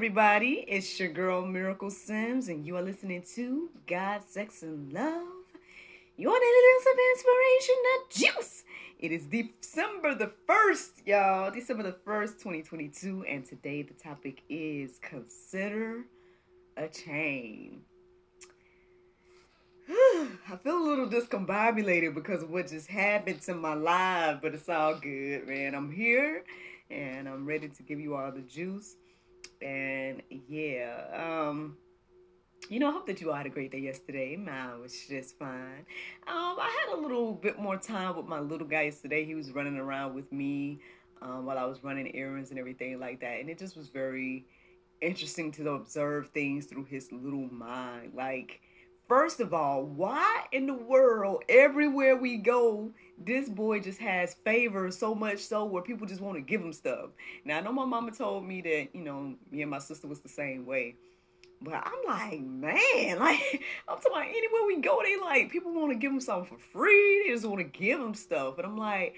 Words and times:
Everybody. 0.00 0.64
It's 0.66 0.98
your 0.98 1.10
girl 1.10 1.44
Miracle 1.44 1.90
Sims, 1.90 2.48
and 2.48 2.64
you 2.64 2.74
are 2.78 2.82
listening 2.82 3.22
to 3.34 3.68
God, 3.86 4.22
Sex, 4.26 4.62
and 4.62 4.90
Love. 4.94 5.28
Your 6.16 6.32
daily 6.32 6.62
dose 6.72 6.86
of 6.90 6.98
inspiration, 7.12 7.74
the 7.84 7.98
juice. 8.08 8.64
It 8.98 9.12
is 9.12 9.26
December 9.26 10.14
the 10.14 10.32
1st, 10.48 10.90
y'all. 11.04 11.50
December 11.50 11.82
the 11.82 11.92
1st, 11.92 12.38
2022. 12.38 13.26
And 13.28 13.44
today 13.44 13.82
the 13.82 13.92
topic 13.92 14.40
is 14.48 14.98
consider 15.02 16.06
a 16.78 16.88
chain. 16.88 17.82
I 19.90 20.56
feel 20.64 20.78
a 20.78 20.88
little 20.88 21.08
discombobulated 21.08 22.14
because 22.14 22.42
of 22.42 22.48
what 22.48 22.68
just 22.68 22.86
happened 22.86 23.42
to 23.42 23.54
my 23.54 23.74
life, 23.74 24.38
but 24.40 24.54
it's 24.54 24.70
all 24.70 24.94
good, 24.94 25.46
man. 25.46 25.74
I'm 25.74 25.92
here 25.92 26.44
and 26.90 27.28
I'm 27.28 27.44
ready 27.44 27.68
to 27.68 27.82
give 27.82 28.00
you 28.00 28.14
all 28.14 28.32
the 28.32 28.40
juice 28.40 28.96
and 29.62 30.22
yeah, 30.48 31.04
um, 31.14 31.76
you 32.68 32.78
know, 32.78 32.88
I 32.88 32.92
hope 32.92 33.06
that 33.06 33.20
you 33.20 33.30
all 33.30 33.36
had 33.36 33.46
a 33.46 33.50
great 33.50 33.72
day 33.72 33.78
yesterday. 33.78 34.36
Mine 34.36 34.80
was 34.80 34.94
just 35.08 35.38
fine. 35.38 35.84
Um, 36.26 36.56
I 36.58 36.84
had 36.86 36.96
a 36.96 37.00
little 37.00 37.32
bit 37.32 37.58
more 37.58 37.76
time 37.76 38.16
with 38.16 38.26
my 38.26 38.38
little 38.40 38.66
guy 38.66 38.82
yesterday. 38.82 39.24
He 39.24 39.34
was 39.34 39.50
running 39.52 39.76
around 39.76 40.14
with 40.14 40.30
me 40.30 40.80
um, 41.22 41.46
while 41.46 41.58
I 41.58 41.64
was 41.64 41.82
running 41.82 42.14
errands 42.14 42.50
and 42.50 42.58
everything 42.58 42.98
like 43.00 43.20
that, 43.20 43.40
and 43.40 43.50
it 43.50 43.58
just 43.58 43.76
was 43.76 43.88
very 43.88 44.46
interesting 45.00 45.50
to 45.52 45.70
observe 45.70 46.28
things 46.28 46.66
through 46.66 46.84
his 46.84 47.10
little 47.10 47.48
mind. 47.52 48.12
Like, 48.14 48.60
first 49.10 49.40
of 49.40 49.52
all, 49.52 49.82
why 49.82 50.44
in 50.52 50.66
the 50.66 50.74
world, 50.74 51.42
everywhere 51.48 52.16
we 52.16 52.36
go, 52.36 52.92
this 53.18 53.48
boy 53.48 53.80
just 53.80 53.98
has 53.98 54.34
favor 54.44 54.88
so 54.92 55.16
much 55.16 55.40
so 55.40 55.64
where 55.64 55.82
people 55.82 56.06
just 56.06 56.20
want 56.20 56.36
to 56.36 56.40
give 56.40 56.60
him 56.60 56.72
stuff. 56.72 57.10
Now 57.44 57.58
I 57.58 57.60
know 57.60 57.72
my 57.72 57.84
mama 57.84 58.12
told 58.12 58.46
me 58.46 58.62
that, 58.62 58.94
you 58.94 59.02
know, 59.02 59.34
me 59.50 59.62
and 59.62 59.70
my 59.70 59.80
sister 59.80 60.06
was 60.06 60.20
the 60.20 60.28
same 60.28 60.64
way. 60.64 60.94
But 61.60 61.74
I'm 61.74 62.06
like, 62.06 62.40
man, 62.40 63.18
like 63.18 63.64
I'm 63.88 63.96
talking 63.96 64.12
about 64.12 64.28
anywhere 64.28 64.66
we 64.68 64.80
go, 64.80 65.00
they 65.02 65.16
like 65.16 65.50
people 65.50 65.74
want 65.74 65.90
to 65.90 65.98
give 65.98 66.12
him 66.12 66.20
something 66.20 66.56
for 66.56 66.62
free. 66.72 67.24
They 67.26 67.34
just 67.34 67.44
want 67.44 67.58
to 67.58 67.64
give 67.64 68.00
him 68.00 68.14
stuff. 68.14 68.58
And 68.58 68.66
I'm 68.66 68.78
like, 68.78 69.16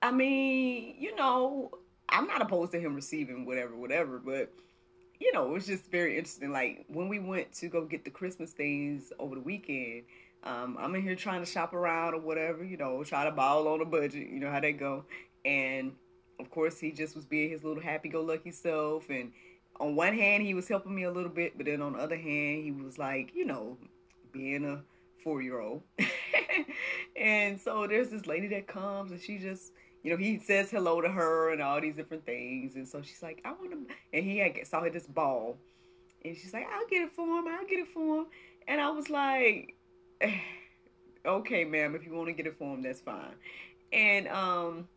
I 0.00 0.12
mean, 0.12 0.94
you 0.96 1.12
know, 1.16 1.72
I'm 2.08 2.28
not 2.28 2.40
opposed 2.40 2.70
to 2.70 2.78
him 2.78 2.94
receiving 2.94 3.46
whatever, 3.46 3.74
whatever, 3.74 4.20
but 4.24 4.52
you 5.20 5.32
know, 5.32 5.46
it 5.46 5.52
was 5.52 5.66
just 5.66 5.90
very 5.90 6.16
interesting. 6.16 6.50
Like 6.50 6.84
when 6.88 7.08
we 7.08 7.18
went 7.18 7.52
to 7.54 7.68
go 7.68 7.84
get 7.84 8.04
the 8.04 8.10
Christmas 8.10 8.52
things 8.52 9.12
over 9.18 9.34
the 9.34 9.40
weekend, 9.40 10.04
um, 10.44 10.76
I'm 10.78 10.94
in 10.94 11.02
here 11.02 11.14
trying 11.14 11.40
to 11.40 11.50
shop 11.50 11.72
around 11.72 12.14
or 12.14 12.20
whatever, 12.20 12.64
you 12.64 12.76
know, 12.76 13.02
try 13.02 13.24
to 13.24 13.30
ball 13.30 13.66
on 13.68 13.80
a 13.80 13.84
budget, 13.84 14.28
you 14.28 14.40
know 14.40 14.50
how 14.50 14.60
they 14.60 14.72
go. 14.72 15.04
And 15.44 15.92
of 16.38 16.50
course, 16.50 16.78
he 16.78 16.92
just 16.92 17.16
was 17.16 17.24
being 17.24 17.50
his 17.50 17.64
little 17.64 17.82
happy-go-lucky 17.82 18.50
self. 18.50 19.08
And 19.08 19.32
on 19.80 19.96
one 19.96 20.14
hand, 20.14 20.42
he 20.42 20.54
was 20.54 20.68
helping 20.68 20.94
me 20.94 21.04
a 21.04 21.10
little 21.10 21.30
bit, 21.30 21.56
but 21.56 21.66
then 21.66 21.80
on 21.80 21.94
the 21.94 21.98
other 21.98 22.16
hand, 22.16 22.64
he 22.64 22.72
was 22.72 22.98
like, 22.98 23.32
you 23.34 23.46
know, 23.46 23.78
being 24.32 24.64
a 24.64 24.82
four-year-old. 25.22 25.82
and 27.16 27.58
so 27.58 27.86
there's 27.86 28.10
this 28.10 28.26
lady 28.26 28.48
that 28.48 28.66
comes, 28.66 29.12
and 29.12 29.20
she 29.20 29.38
just, 29.38 29.72
you 30.04 30.10
know, 30.10 30.18
he 30.18 30.38
says 30.38 30.70
hello 30.70 31.00
to 31.00 31.08
her 31.08 31.50
and 31.50 31.62
all 31.62 31.80
these 31.80 31.96
different 31.96 32.26
things. 32.26 32.76
And 32.76 32.86
so 32.86 33.00
she's 33.02 33.22
like, 33.22 33.40
I 33.44 33.52
want 33.52 33.70
to, 33.72 33.94
and 34.12 34.24
he 34.24 34.38
had 34.38 34.54
saw 34.66 34.82
her 34.82 34.90
this 34.90 35.06
ball, 35.06 35.56
and 36.24 36.36
she's 36.36 36.52
like, 36.52 36.66
I'll 36.70 36.86
get 36.86 37.02
it 37.02 37.12
for 37.12 37.26
him. 37.26 37.48
I'll 37.48 37.66
get 37.66 37.80
it 37.80 37.88
for 37.88 38.18
him. 38.18 38.26
And 38.68 38.80
I 38.80 38.90
was 38.90 39.08
like, 39.08 39.74
okay, 41.26 41.64
ma'am, 41.64 41.94
if 41.94 42.04
you 42.04 42.12
want 42.12 42.28
to 42.28 42.34
get 42.34 42.46
it 42.46 42.58
for 42.58 42.74
him, 42.74 42.82
that's 42.82 43.00
fine. 43.00 43.34
And 43.92 44.28
um 44.28 44.88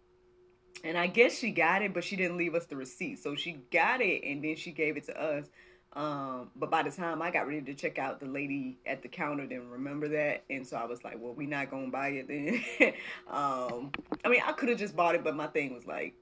and 0.83 0.97
I 0.97 1.07
guess 1.07 1.39
she 1.39 1.51
got 1.51 1.81
it, 1.81 1.93
but 1.93 2.03
she 2.03 2.15
didn't 2.15 2.37
leave 2.37 2.53
us 2.53 2.65
the 2.65 2.75
receipt. 2.75 3.19
So 3.19 3.35
she 3.35 3.59
got 3.71 4.01
it 4.01 4.23
and 4.23 4.43
then 4.43 4.55
she 4.55 4.71
gave 4.71 4.95
it 4.97 5.05
to 5.05 5.21
us. 5.21 5.47
Um, 5.93 6.51
but 6.55 6.69
by 6.69 6.83
the 6.83 6.91
time 6.91 7.21
I 7.21 7.31
got 7.31 7.47
ready 7.47 7.61
to 7.61 7.73
check 7.73 7.97
out, 7.97 8.19
the 8.19 8.27
lady 8.27 8.77
at 8.85 9.01
the 9.01 9.07
counter 9.07 9.47
didn't 9.47 9.69
remember 9.69 10.07
that, 10.09 10.43
and 10.49 10.67
so 10.67 10.77
I 10.77 10.85
was 10.85 11.03
like, 11.03 11.15
"Well, 11.19 11.33
we 11.33 11.47
not 11.47 11.71
gonna 11.71 11.87
buy 11.87 12.09
it 12.09 12.27
then." 12.27 12.63
um, 13.29 13.91
I 14.23 14.29
mean, 14.29 14.41
I 14.45 14.51
could 14.51 14.69
have 14.69 14.77
just 14.77 14.95
bought 14.95 15.15
it, 15.15 15.23
but 15.23 15.35
my 15.35 15.47
thing 15.47 15.73
was 15.73 15.87
like, 15.87 16.13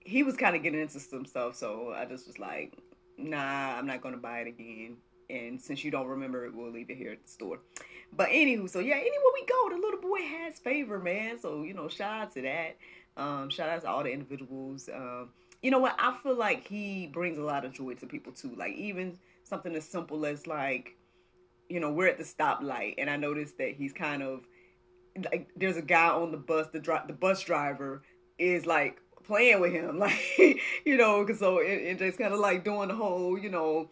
he 0.00 0.22
was 0.22 0.36
kind 0.36 0.56
of 0.56 0.62
getting 0.62 0.80
into 0.80 1.00
some 1.00 1.26
stuff, 1.26 1.56
so 1.56 1.92
I 1.94 2.06
just 2.06 2.26
was 2.26 2.38
like, 2.38 2.74
"Nah, 3.18 3.76
I'm 3.78 3.86
not 3.86 4.00
gonna 4.00 4.16
buy 4.16 4.40
it 4.40 4.48
again." 4.48 4.96
And 5.28 5.60
since 5.60 5.84
you 5.84 5.90
don't 5.90 6.06
remember 6.06 6.46
it, 6.46 6.54
we'll 6.54 6.72
leave 6.72 6.90
it 6.90 6.96
here 6.96 7.12
at 7.12 7.22
the 7.22 7.28
store. 7.30 7.60
But 8.12 8.30
anywho, 8.30 8.68
so 8.68 8.80
yeah, 8.80 8.96
anywhere 8.96 9.32
we 9.34 9.44
go, 9.44 9.68
the 9.70 9.76
little 9.76 10.00
boy 10.00 10.20
has 10.22 10.58
favor, 10.58 10.98
man. 10.98 11.38
So 11.38 11.62
you 11.62 11.74
know, 11.74 11.88
shout 11.88 12.22
out 12.22 12.32
to 12.32 12.42
that. 12.42 12.76
Um, 13.16 13.50
shout 13.50 13.68
out 13.68 13.82
to 13.82 13.88
all 13.88 14.02
the 14.02 14.12
individuals. 14.12 14.88
Um, 14.92 15.30
you 15.62 15.70
know 15.70 15.78
what? 15.78 15.94
I 15.98 16.16
feel 16.22 16.34
like 16.34 16.66
he 16.66 17.06
brings 17.06 17.38
a 17.38 17.42
lot 17.42 17.64
of 17.64 17.72
joy 17.72 17.94
to 17.94 18.06
people 18.06 18.32
too. 18.32 18.54
Like 18.56 18.74
even 18.74 19.18
something 19.44 19.74
as 19.74 19.84
simple 19.88 20.24
as 20.26 20.46
like, 20.46 20.96
you 21.68 21.80
know, 21.80 21.90
we're 21.90 22.08
at 22.08 22.18
the 22.18 22.24
stoplight, 22.24 22.94
and 22.98 23.10
I 23.10 23.16
noticed 23.16 23.58
that 23.58 23.74
he's 23.74 23.92
kind 23.92 24.22
of 24.22 24.46
like 25.24 25.48
there's 25.56 25.76
a 25.76 25.82
guy 25.82 26.08
on 26.08 26.30
the 26.30 26.38
bus. 26.38 26.68
The 26.72 26.80
dri- 26.80 27.06
the 27.06 27.12
bus 27.12 27.42
driver 27.42 28.02
is 28.38 28.66
like 28.66 29.00
playing 29.24 29.60
with 29.60 29.72
him, 29.72 29.98
like 29.98 30.18
you 30.84 30.96
know, 30.96 31.24
cause 31.24 31.38
so 31.38 31.58
it, 31.58 31.66
it 31.66 31.98
just 31.98 32.18
kind 32.18 32.32
of 32.32 32.40
like 32.40 32.64
doing 32.64 32.88
the 32.88 32.94
whole, 32.94 33.38
you 33.38 33.50
know 33.50 33.90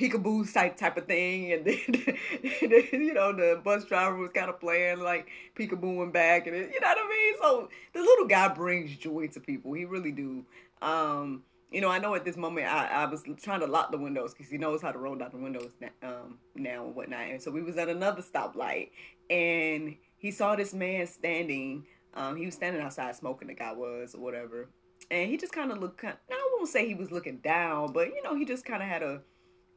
peekaboo 0.00 0.50
type 0.52 0.76
type 0.76 0.96
of 0.96 1.06
thing, 1.06 1.52
and 1.52 1.64
then 1.64 1.78
you 2.92 3.14
know 3.14 3.32
the 3.32 3.60
bus 3.62 3.84
driver 3.84 4.16
was 4.16 4.30
kind 4.34 4.48
of 4.48 4.58
playing 4.60 5.00
like 5.00 5.28
peekabooing 5.58 6.12
back, 6.12 6.46
and 6.46 6.56
it, 6.56 6.70
you 6.72 6.80
know 6.80 6.88
what 6.88 6.98
I 6.98 7.08
mean. 7.08 7.34
So 7.40 7.68
the 7.92 8.00
little 8.00 8.26
guy 8.26 8.48
brings 8.48 8.96
joy 8.96 9.28
to 9.28 9.40
people. 9.40 9.72
He 9.74 9.84
really 9.84 10.12
do. 10.12 10.44
Um, 10.82 11.42
you 11.70 11.80
know, 11.80 11.88
I 11.88 11.98
know 11.98 12.14
at 12.14 12.24
this 12.24 12.36
moment 12.36 12.66
I, 12.66 12.86
I 12.86 13.04
was 13.06 13.22
trying 13.42 13.60
to 13.60 13.66
lock 13.66 13.92
the 13.92 13.98
windows 13.98 14.34
because 14.34 14.50
he 14.50 14.58
knows 14.58 14.82
how 14.82 14.90
to 14.90 14.98
roll 14.98 15.14
down 15.14 15.30
the 15.30 15.38
windows 15.38 15.72
now, 15.80 15.90
um, 16.02 16.38
now 16.56 16.86
and 16.86 16.94
whatnot. 16.94 17.28
And 17.28 17.40
so 17.40 17.50
we 17.50 17.62
was 17.62 17.76
at 17.76 17.88
another 17.88 18.22
stoplight, 18.22 18.90
and 19.28 19.96
he 20.18 20.30
saw 20.30 20.56
this 20.56 20.74
man 20.74 21.06
standing. 21.06 21.86
Um, 22.14 22.36
he 22.36 22.46
was 22.46 22.54
standing 22.54 22.82
outside 22.82 23.14
smoking. 23.14 23.48
The 23.48 23.54
guy 23.54 23.72
was 23.72 24.14
or 24.14 24.20
whatever, 24.20 24.68
and 25.10 25.30
he 25.30 25.36
just 25.36 25.52
kind 25.52 25.70
of 25.70 25.78
looked. 25.78 26.04
I 26.04 26.14
won't 26.54 26.68
say 26.68 26.86
he 26.88 26.94
was 26.94 27.12
looking 27.12 27.38
down, 27.38 27.92
but 27.92 28.08
you 28.08 28.22
know, 28.22 28.34
he 28.34 28.44
just 28.44 28.64
kind 28.64 28.82
of 28.82 28.88
had 28.88 29.02
a 29.02 29.20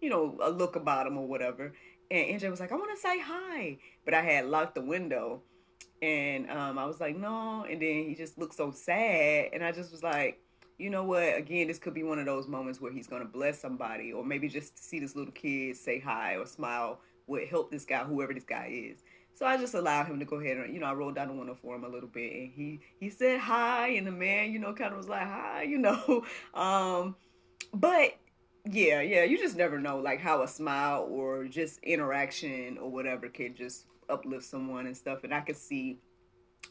you 0.04 0.10
know, 0.10 0.38
a 0.44 0.52
look 0.52 0.76
about 0.76 1.08
him 1.08 1.18
or 1.18 1.26
whatever. 1.26 1.74
And 2.12 2.40
NJ 2.40 2.52
was 2.52 2.60
like, 2.60 2.74
I 2.74 2.76
want 2.76 2.92
to 2.94 3.02
say 3.02 3.20
hi. 3.20 3.78
But 4.04 4.14
I 4.14 4.22
had 4.22 4.48
locked 4.48 4.76
the 4.76 4.82
window. 4.82 5.42
And 6.02 6.52
um, 6.52 6.78
I 6.78 6.86
was 6.86 7.00
like, 7.00 7.16
no. 7.16 7.64
And 7.64 7.82
then 7.82 8.04
he 8.04 8.14
just 8.14 8.38
looked 8.38 8.54
so 8.54 8.72
sad. 8.72 9.52
And 9.54 9.64
I 9.64 9.72
just 9.72 9.94
was 9.94 10.04
like, 10.04 10.42
you 10.78 10.90
know 10.90 11.04
what? 11.04 11.38
Again, 11.38 11.68
this 11.68 11.80
could 11.80 11.94
be 11.94 12.04
one 12.04 12.20
of 12.20 12.26
those 12.26 12.48
moments 12.48 12.82
where 12.82 12.92
he's 12.92 13.08
going 13.08 13.22
to 13.22 13.28
bless 13.28 13.60
somebody. 13.60 14.12
Or 14.14 14.24
maybe 14.24 14.48
just 14.48 14.78
see 14.84 15.00
this 15.00 15.16
little 15.16 15.34
kid 15.34 15.78
say 15.78 16.00
hi 16.00 16.36
or 16.36 16.46
smile 16.46 17.00
would 17.28 17.48
help 17.48 17.72
this 17.72 17.86
guy, 17.86 18.04
whoever 18.04 18.34
this 18.34 18.44
guy 18.44 18.90
is. 18.92 19.04
So 19.36 19.46
I 19.46 19.58
just 19.58 19.74
allowed 19.74 20.06
him 20.06 20.20
to 20.20 20.26
go 20.26 20.40
ahead 20.40 20.58
and, 20.58 20.74
you 20.74 20.80
know, 20.80 20.86
I 20.86 20.94
rolled 20.94 21.16
down 21.16 21.30
the 21.30 21.34
window 21.34 21.58
for 21.60 21.76
him 21.76 21.84
a 21.84 21.90
little 21.90 22.10
bit. 22.10 22.34
And 22.34 22.52
he, 22.52 22.82
he 23.00 23.10
said 23.10 23.40
hi. 23.40 23.90
And 23.90 24.06
the 24.06 24.12
man, 24.12 24.52
you 24.52 24.60
know, 24.60 24.74
kind 24.74 24.92
of 24.92 24.98
was 24.98 25.10
like, 25.10 25.28
hi, 25.28 25.64
you 25.68 25.78
know. 25.78 26.24
Um, 26.54 27.16
but 27.74 28.16
yeah, 28.70 29.02
yeah, 29.02 29.24
you 29.24 29.38
just 29.38 29.58
never 29.58 29.80
know 29.80 30.00
like 30.00 30.20
how 30.20 30.44
a 30.44 30.48
smile 30.48 31.08
or 31.10 31.46
just 31.46 31.80
interaction 31.84 32.78
or 32.78 32.90
whatever 32.90 33.28
can 33.28 33.56
just 33.56 33.86
uplift 34.10 34.46
someone 34.46 34.86
and 34.86 34.96
stuff. 34.96 35.24
And 35.24 35.34
I 35.34 35.42
could 35.42 35.58
see 35.58 36.00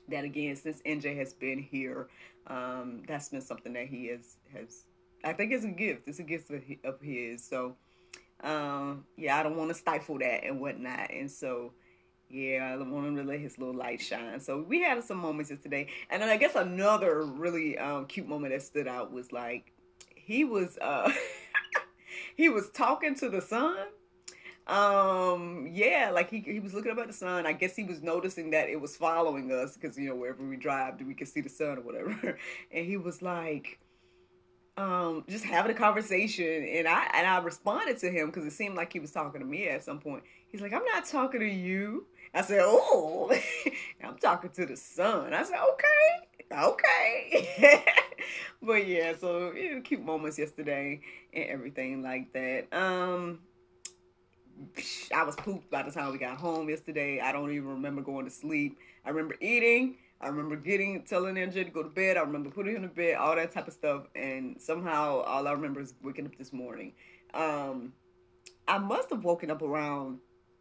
that 0.09 0.25
again 0.25 0.57
since 0.57 0.81
NJ 0.87 1.17
has 1.17 1.33
been 1.33 1.59
here. 1.59 2.09
Um, 2.47 3.03
that's 3.07 3.29
been 3.29 3.41
something 3.41 3.73
that 3.75 3.87
he 3.87 4.09
has 4.09 4.37
has. 4.53 4.85
I 5.25 5.33
think 5.33 5.53
it's 5.53 5.65
a 5.65 5.69
gift. 5.69 6.09
It's 6.09 6.19
a 6.19 6.25
gift 6.25 6.51
of 6.85 7.01
his. 7.01 7.45
So, 7.45 7.77
um, 8.43 9.05
yeah, 9.17 9.39
I 9.39 9.43
don't 9.43 9.57
want 9.57 9.71
to 9.71 9.75
stifle 9.75 10.19
that 10.19 10.45
and 10.45 10.61
whatnot. 10.61 11.13
And 11.13 11.31
so, 11.31 11.73
yeah, 12.29 12.75
I 12.75 12.83
want 12.83 13.17
to 13.17 13.23
let 13.23 13.39
his 13.39 13.59
little 13.59 13.75
light 13.75 14.01
shine. 14.01 14.41
So 14.41 14.65
we 14.67 14.83
had 14.83 15.03
some 15.05 15.19
moments 15.19 15.51
today, 15.63 15.89
and 16.11 16.21
then 16.21 16.29
I 16.29 16.37
guess 16.37 16.57
another 16.57 17.23
really 17.23 17.79
um, 17.79 18.07
cute 18.07 18.27
moment 18.27 18.53
that 18.53 18.63
stood 18.63 18.89
out 18.89 19.13
was 19.13 19.33
like 19.33 19.73
he 20.17 20.45
was. 20.45 20.79
Uh, 20.81 21.13
he 22.37 22.49
was 22.49 22.71
talking 22.71 23.15
to 23.17 23.29
the 23.29 23.41
sun, 23.41 23.77
um 24.69 25.69
yeah 25.73 26.11
like 26.15 26.31
he, 26.31 26.39
he 26.39 26.61
was 26.61 26.73
looking 26.73 26.93
up 26.93 26.99
at 26.99 27.09
the 27.09 27.13
sun. 27.13 27.47
I 27.47 27.53
guess 27.53 27.75
he 27.75 27.83
was 27.83 28.01
noticing 28.01 28.51
that 28.51 28.69
it 28.69 28.81
was 28.81 28.97
following 28.97 29.51
us 29.51 29.77
because 29.77 29.99
you 29.99 30.09
know 30.09 30.15
wherever 30.15 30.45
we 30.45 30.57
drive 30.57 31.01
we 31.01 31.15
can 31.15 31.27
see 31.27 31.41
the 31.41 31.49
sun 31.49 31.79
or 31.79 31.81
whatever. 31.81 32.39
And 32.71 32.87
he 32.87 32.97
was 32.97 33.23
like 33.23 33.81
um 34.77 35.25
just 35.29 35.45
having 35.45 35.73
a 35.73 35.75
conversation. 35.79 36.65
And 36.65 36.87
i 36.87 37.11
and 37.13 37.27
i 37.27 37.39
responded 37.39 37.99
to 37.99 38.11
him 38.11 38.27
because 38.27 38.45
it 38.45 38.53
seemed 38.53 38.77
like 38.77 38.93
he 38.93 39.01
was 39.01 39.11
talking 39.11 39.41
to 39.41 39.47
me 39.47 39.69
at 39.69 39.83
some 39.83 39.99
point. 39.99 40.23
He's 40.49 40.61
like 40.61 40.73
i'm 40.73 40.85
not 40.85 41.07
talking 41.07 41.41
to 41.41 41.49
you. 41.49 42.07
I 42.33 42.43
said 42.43 42.61
oh 42.63 43.37
i'm 44.05 44.17
talking 44.19 44.51
to 44.51 44.67
the 44.67 44.77
sun. 44.77 45.35
I 45.35 45.43
said 45.43 45.59
okay 45.73 46.63
okay. 46.65 47.85
But 48.63 48.87
yeah 48.87 49.15
so 49.19 49.53
you 49.53 49.75
know, 49.75 49.81
cute 49.81 50.05
moments 50.05 50.39
yesterday 50.39 51.01
and 51.35 51.45
everything 51.47 52.01
like 52.01 52.33
that. 52.33 52.73
Um 52.73 53.41
I 55.15 55.23
was 55.25 55.37
pooped 55.37 55.71
by 55.71 55.83
the 55.83 55.91
time 55.91 56.13
we 56.13 56.19
got 56.19 56.37
home 56.37 56.69
yesterday. 56.69 57.21
I 57.21 57.33
don't 57.33 57.53
even 57.53 57.69
remember 57.69 58.03
going 58.03 58.25
to 58.25 58.31
sleep. 58.31 58.79
I 59.05 59.11
remember 59.11 59.37
eating. 59.41 59.97
I 60.21 60.29
remember 60.29 60.57
getting 60.57 61.03
telling 61.03 61.35
NJ 61.35 61.65
to 61.65 61.71
go 61.71 61.83
to 61.83 61.89
bed. 61.89 62.17
I 62.17 62.21
remember 62.21 62.51
putting 62.51 62.77
him 62.77 62.83
to 62.83 62.89
bed, 62.89 63.17
all 63.17 63.35
that 63.35 63.51
type 63.51 63.67
of 63.67 63.73
stuff. 63.73 64.05
And 64.15 64.61
somehow 64.61 65.23
all 65.23 65.49
I 65.49 65.53
remember 65.53 65.81
is 65.81 65.95
waking 66.03 66.27
up 66.27 66.37
this 66.39 66.53
morning. 66.53 66.93
Um, 67.35 67.93
I 68.69 68.79
must 68.79 69.11
have 69.11 69.25
woken 69.25 69.51
up 69.51 69.63
around 69.63 70.19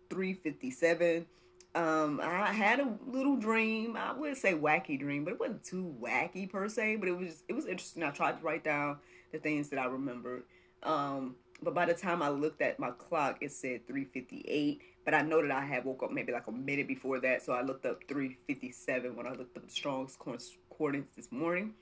357. 0.10 1.26
Um, 1.74 2.20
I 2.22 2.52
had 2.52 2.80
a 2.80 2.98
little 3.06 3.38
dream. 3.38 3.96
I 3.96 4.14
wouldn't 4.14 4.40
say 4.40 4.54
wacky 4.54 5.00
dream, 5.00 5.24
but 5.24 5.34
it 5.34 5.40
wasn't 5.40 5.64
too 5.64 5.96
wacky 6.02 6.50
per 6.50 6.68
se, 6.68 6.98
but 6.98 7.08
it 7.08 7.18
was 7.18 7.44
it 7.48 7.54
was 7.54 7.66
interesting. 7.66 8.04
I 8.04 8.10
tried 8.10 8.40
to 8.40 8.44
write 8.44 8.64
down 8.64 8.98
the 9.32 9.38
things 9.38 9.70
that 9.70 9.80
I 9.80 9.86
remembered. 9.86 10.44
Um, 10.84 11.36
but 11.62 11.74
by 11.74 11.86
the 11.86 11.94
time 11.94 12.22
I 12.22 12.30
looked 12.30 12.62
at 12.62 12.80
my 12.80 12.92
clock, 12.92 13.38
it 13.42 13.52
said 13.52 13.88
358. 13.88 14.82
But 15.04 15.14
I 15.14 15.22
know 15.22 15.42
that 15.42 15.52
I 15.52 15.66
had 15.66 15.84
woke 15.86 16.04
up 16.04 16.12
maybe 16.12 16.32
like 16.32 16.48
a 16.48 16.52
minute 16.52 16.88
before 16.88 17.20
that, 17.20 17.44
so 17.44 17.54
I 17.54 17.62
looked 17.62 17.86
up 17.86 18.02
357 18.08 19.16
when 19.16 19.26
I 19.26 19.32
looked 19.32 19.58
up 19.58 19.66
the 19.66 19.72
Strong's 19.72 20.16
Concordance 20.16 21.10
this 21.16 21.32
morning, 21.32 21.74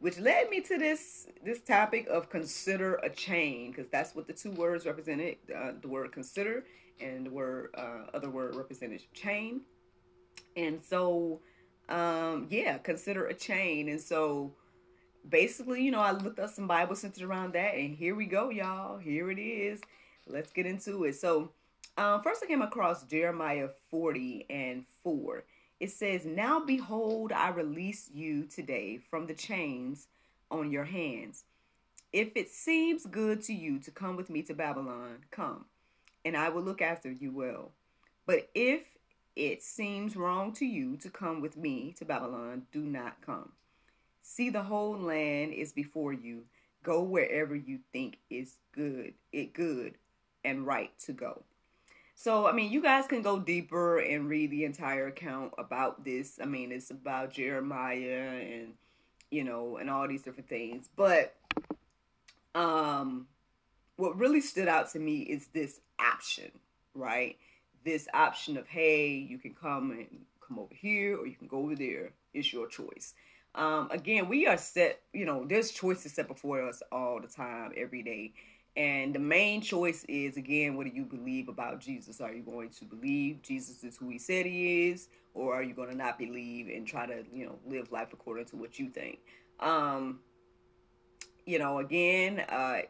which 0.00 0.18
led 0.18 0.50
me 0.50 0.60
to 0.60 0.78
this 0.78 1.28
this 1.42 1.60
topic 1.60 2.06
of 2.08 2.28
consider 2.28 2.96
a 2.96 3.08
chain, 3.08 3.70
because 3.70 3.86
that's 3.90 4.14
what 4.14 4.26
the 4.26 4.34
two 4.34 4.50
words 4.50 4.84
represented: 4.84 5.36
uh, 5.54 5.72
the 5.80 5.88
word 5.88 6.12
consider 6.12 6.64
and 7.00 7.26
the 7.26 7.30
word 7.30 7.70
uh, 7.76 8.04
other 8.14 8.30
word 8.30 8.54
represented 8.54 9.02
chain. 9.12 9.62
And 10.56 10.80
so, 10.82 11.40
um, 11.88 12.48
yeah, 12.50 12.78
consider 12.78 13.26
a 13.26 13.34
chain. 13.34 13.88
And 13.88 14.00
so, 14.00 14.52
basically, 15.28 15.82
you 15.82 15.90
know, 15.90 16.00
I 16.00 16.12
looked 16.12 16.38
up 16.38 16.50
some 16.50 16.66
Bible 16.66 16.96
centered 16.96 17.24
around 17.24 17.54
that, 17.54 17.74
and 17.74 17.96
here 17.96 18.14
we 18.14 18.26
go, 18.26 18.50
y'all. 18.50 18.98
Here 18.98 19.30
it 19.30 19.38
is. 19.38 19.80
Let's 20.26 20.52
get 20.52 20.66
into 20.66 21.04
it. 21.04 21.14
So, 21.14 21.50
um, 21.96 22.22
first 22.22 22.42
I 22.42 22.46
came 22.46 22.62
across 22.62 23.04
Jeremiah 23.04 23.68
40 23.90 24.46
and 24.50 24.84
4. 25.02 25.44
It 25.80 25.90
says, 25.90 26.24
Now 26.24 26.60
behold, 26.60 27.32
I 27.32 27.50
release 27.50 28.10
you 28.12 28.44
today 28.44 28.98
from 29.10 29.26
the 29.26 29.34
chains 29.34 30.06
on 30.50 30.70
your 30.70 30.84
hands. 30.84 31.44
If 32.12 32.36
it 32.36 32.50
seems 32.50 33.04
good 33.04 33.42
to 33.42 33.52
you 33.52 33.78
to 33.80 33.90
come 33.90 34.16
with 34.16 34.30
me 34.30 34.42
to 34.42 34.54
Babylon, 34.54 35.18
come, 35.30 35.66
and 36.24 36.36
I 36.36 36.48
will 36.48 36.62
look 36.62 36.80
after 36.80 37.10
you 37.10 37.30
well. 37.32 37.72
But 38.26 38.48
if 38.54 38.82
it 39.36 39.62
seems 39.62 40.16
wrong 40.16 40.52
to 40.54 40.66
you 40.66 40.96
to 40.98 41.10
come 41.10 41.40
with 41.40 41.56
me 41.56 41.94
to 41.98 42.04
Babylon, 42.04 42.62
do 42.72 42.80
not 42.80 43.20
come. 43.20 43.52
See, 44.28 44.50
the 44.50 44.62
whole 44.62 44.98
land 44.98 45.54
is 45.54 45.72
before 45.72 46.12
you. 46.12 46.44
Go 46.82 47.02
wherever 47.02 47.56
you 47.56 47.78
think 47.94 48.18
is 48.28 48.56
good, 48.72 49.14
it 49.32 49.54
good 49.54 49.94
and 50.44 50.66
right 50.66 50.90
to 51.06 51.12
go. 51.12 51.44
So, 52.14 52.46
I 52.46 52.52
mean, 52.52 52.70
you 52.70 52.82
guys 52.82 53.06
can 53.06 53.22
go 53.22 53.38
deeper 53.38 53.98
and 53.98 54.28
read 54.28 54.50
the 54.50 54.64
entire 54.64 55.06
account 55.06 55.54
about 55.56 56.04
this. 56.04 56.38
I 56.42 56.44
mean, 56.44 56.72
it's 56.72 56.90
about 56.90 57.32
Jeremiah 57.32 58.42
and 58.42 58.74
you 59.30 59.44
know, 59.44 59.78
and 59.78 59.88
all 59.88 60.06
these 60.06 60.22
different 60.22 60.50
things. 60.50 60.90
But 60.94 61.34
um 62.54 63.28
what 63.96 64.16
really 64.18 64.42
stood 64.42 64.68
out 64.68 64.90
to 64.90 64.98
me 64.98 65.20
is 65.20 65.48
this 65.48 65.80
option, 65.98 66.50
right? 66.94 67.38
This 67.82 68.06
option 68.12 68.58
of 68.58 68.68
hey, 68.68 69.08
you 69.08 69.38
can 69.38 69.54
come 69.54 69.90
and 69.90 70.06
come 70.46 70.58
over 70.58 70.74
here 70.74 71.16
or 71.16 71.26
you 71.26 71.34
can 71.34 71.48
go 71.48 71.60
over 71.60 71.74
there. 71.74 72.10
It's 72.34 72.52
your 72.52 72.66
choice. 72.66 73.14
Um, 73.54 73.88
again, 73.90 74.28
we 74.28 74.46
are 74.46 74.56
set, 74.56 75.00
you 75.12 75.24
know, 75.24 75.44
there's 75.46 75.70
choices 75.70 76.12
set 76.12 76.28
before 76.28 76.66
us 76.68 76.82
all 76.92 77.20
the 77.20 77.28
time, 77.28 77.72
every 77.76 78.02
day. 78.02 78.32
And 78.76 79.12
the 79.12 79.18
main 79.18 79.60
choice 79.60 80.04
is, 80.08 80.36
again, 80.36 80.76
what 80.76 80.86
do 80.86 80.92
you 80.94 81.04
believe 81.04 81.48
about 81.48 81.80
Jesus? 81.80 82.20
Are 82.20 82.32
you 82.32 82.42
going 82.42 82.68
to 82.70 82.84
believe 82.84 83.42
Jesus 83.42 83.82
is 83.82 83.96
who 83.96 84.08
he 84.08 84.18
said 84.18 84.46
he 84.46 84.90
is? 84.90 85.08
Or 85.34 85.54
are 85.54 85.62
you 85.62 85.74
going 85.74 85.88
to 85.90 85.96
not 85.96 86.18
believe 86.18 86.68
and 86.68 86.86
try 86.86 87.06
to, 87.06 87.24
you 87.32 87.46
know, 87.46 87.58
live 87.66 87.90
life 87.90 88.12
according 88.12 88.44
to 88.46 88.56
what 88.56 88.78
you 88.78 88.88
think? 88.88 89.18
Um, 89.58 90.20
you 91.44 91.58
know, 91.58 91.78
again, 91.78 92.40
uh, 92.48 92.82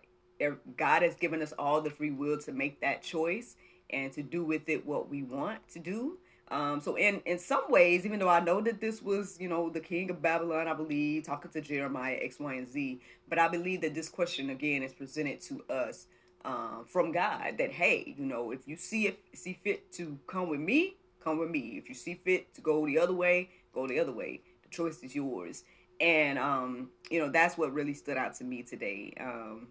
God 0.77 1.03
has 1.03 1.15
given 1.15 1.41
us 1.41 1.53
all 1.59 1.81
the 1.81 1.91
free 1.91 2.11
will 2.11 2.39
to 2.41 2.53
make 2.53 2.81
that 2.83 3.03
choice 3.03 3.57
and 3.91 4.13
to 4.13 4.23
do 4.23 4.45
with 4.45 4.69
it 4.69 4.85
what 4.85 5.09
we 5.09 5.23
want 5.23 5.67
to 5.71 5.79
do. 5.79 6.19
Um, 6.51 6.81
so 6.81 6.97
in 6.97 7.21
in 7.27 7.39
some 7.39 7.65
ways, 7.69 8.07
even 8.07 8.19
though 8.19 8.29
I 8.29 8.41
know 8.41 8.61
that 8.63 8.81
this 8.81 9.03
was, 9.03 9.39
you 9.39 9.49
know, 9.49 9.69
the 9.69 9.81
king 9.81 10.11
of 10.11 10.23
Babylon, 10.23 10.67
I 10.67 10.75
believe, 10.75 11.25
talking 11.25 11.51
to 11.51 11.61
Jeremiah 11.61 12.19
X, 12.23 12.41
Y, 12.41 12.55
and 12.55 12.69
Z, 12.69 13.01
but 13.29 13.39
I 13.39 13.49
believe 13.49 13.83
that 13.83 13.95
this 13.95 14.09
question 14.09 14.51
again 14.51 14.83
is 14.83 14.93
presented 14.93 15.41
to 15.43 15.63
us 15.69 16.07
um, 16.45 16.87
from 16.87 17.13
God. 17.13 17.59
That 17.59 17.73
hey, 17.73 18.15
you 18.17 18.25
know, 18.25 18.51
if 18.51 18.67
you 18.67 18.77
see 18.77 19.09
it 19.09 19.21
see 19.35 19.59
fit 19.63 19.93
to 19.93 20.19
come 20.27 20.49
with 20.49 20.61
me, 20.61 20.97
come 21.23 21.39
with 21.39 21.51
me. 21.51 21.77
If 21.77 21.89
you 21.89 21.95
see 21.95 22.15
fit 22.15 22.55
to 22.55 22.63
go 22.63 22.87
the 22.87 22.99
other 22.99 23.15
way, 23.15 23.51
go 23.75 23.87
the 23.87 24.01
other 24.01 24.13
way. 24.13 24.41
The 24.63 24.71
choice 24.71 25.03
is 25.03 25.15
yours. 25.15 25.65
And 26.01 26.39
um, 26.39 26.91
you 27.11 27.21
know, 27.21 27.31
that's 27.31 27.59
what 27.59 27.75
really 27.75 27.95
stood 27.95 28.17
out 28.17 28.35
to 28.37 28.45
me 28.45 28.63
today. 28.63 29.13
Um, 29.21 29.69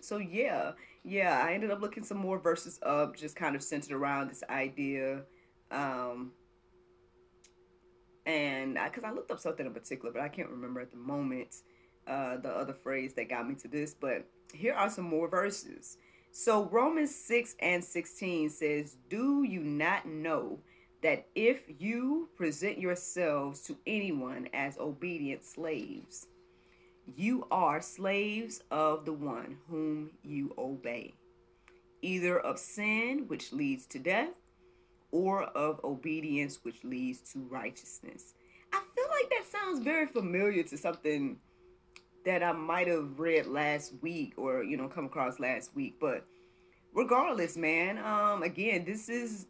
so 0.00 0.16
yeah, 0.16 0.72
yeah, 1.04 1.44
I 1.44 1.52
ended 1.52 1.70
up 1.70 1.82
looking 1.82 2.04
some 2.04 2.16
more 2.18 2.38
verses 2.38 2.78
up, 2.82 3.16
just 3.16 3.36
kind 3.36 3.54
of 3.54 3.62
centered 3.62 3.92
around 3.92 4.30
this 4.30 4.42
idea 4.48 5.24
um, 5.70 6.32
and 8.26 8.74
because 8.74 9.04
I, 9.04 9.08
I, 9.08 9.12
looked 9.12 9.30
up 9.30 9.40
something 9.40 9.66
in 9.66 9.72
particular, 9.72 10.12
but 10.12 10.22
I 10.22 10.28
can't 10.28 10.50
remember 10.50 10.80
at 10.80 10.90
the 10.90 10.96
moment 10.96 11.56
uh, 12.06 12.36
the 12.36 12.50
other 12.50 12.74
phrase 12.74 13.14
that 13.14 13.28
got 13.28 13.48
me 13.48 13.54
to 13.56 13.68
this. 13.68 13.94
But 13.94 14.26
here 14.52 14.74
are 14.74 14.90
some 14.90 15.04
more 15.04 15.28
verses. 15.28 15.96
So 16.32 16.64
Romans 16.66 17.14
6 17.14 17.56
and 17.60 17.82
16 17.82 18.50
says, 18.50 18.96
Do 19.08 19.42
you 19.42 19.60
not 19.60 20.06
know 20.06 20.60
that 21.02 21.26
if 21.34 21.62
you 21.78 22.28
present 22.36 22.78
yourselves 22.78 23.62
to 23.62 23.76
anyone 23.86 24.48
as 24.52 24.78
obedient 24.78 25.44
slaves, 25.44 26.26
you 27.16 27.46
are 27.50 27.80
slaves 27.80 28.62
of 28.70 29.04
the 29.04 29.12
one 29.12 29.56
whom 29.68 30.10
you 30.22 30.54
obey, 30.58 31.14
either 32.02 32.38
of 32.38 32.58
sin, 32.58 33.24
which 33.26 33.52
leads 33.52 33.86
to 33.86 33.98
death, 33.98 34.30
or 35.12 35.42
of 35.42 35.80
obedience 35.84 36.60
which 36.62 36.84
leads 36.84 37.20
to 37.32 37.40
righteousness. 37.50 38.34
I 38.72 38.80
feel 38.94 39.06
like 39.10 39.30
that 39.30 39.46
sounds 39.50 39.80
very 39.80 40.06
familiar 40.06 40.62
to 40.64 40.76
something 40.76 41.38
that 42.24 42.42
I 42.42 42.52
might 42.52 42.88
have 42.88 43.18
read 43.18 43.46
last 43.46 43.94
week 44.02 44.34
or 44.36 44.62
you 44.62 44.76
know 44.76 44.88
come 44.88 45.06
across 45.06 45.40
last 45.40 45.74
week, 45.74 45.96
but 46.00 46.26
regardless, 46.94 47.56
man, 47.56 47.98
um 47.98 48.42
again, 48.42 48.84
this 48.84 49.08
is 49.08 49.46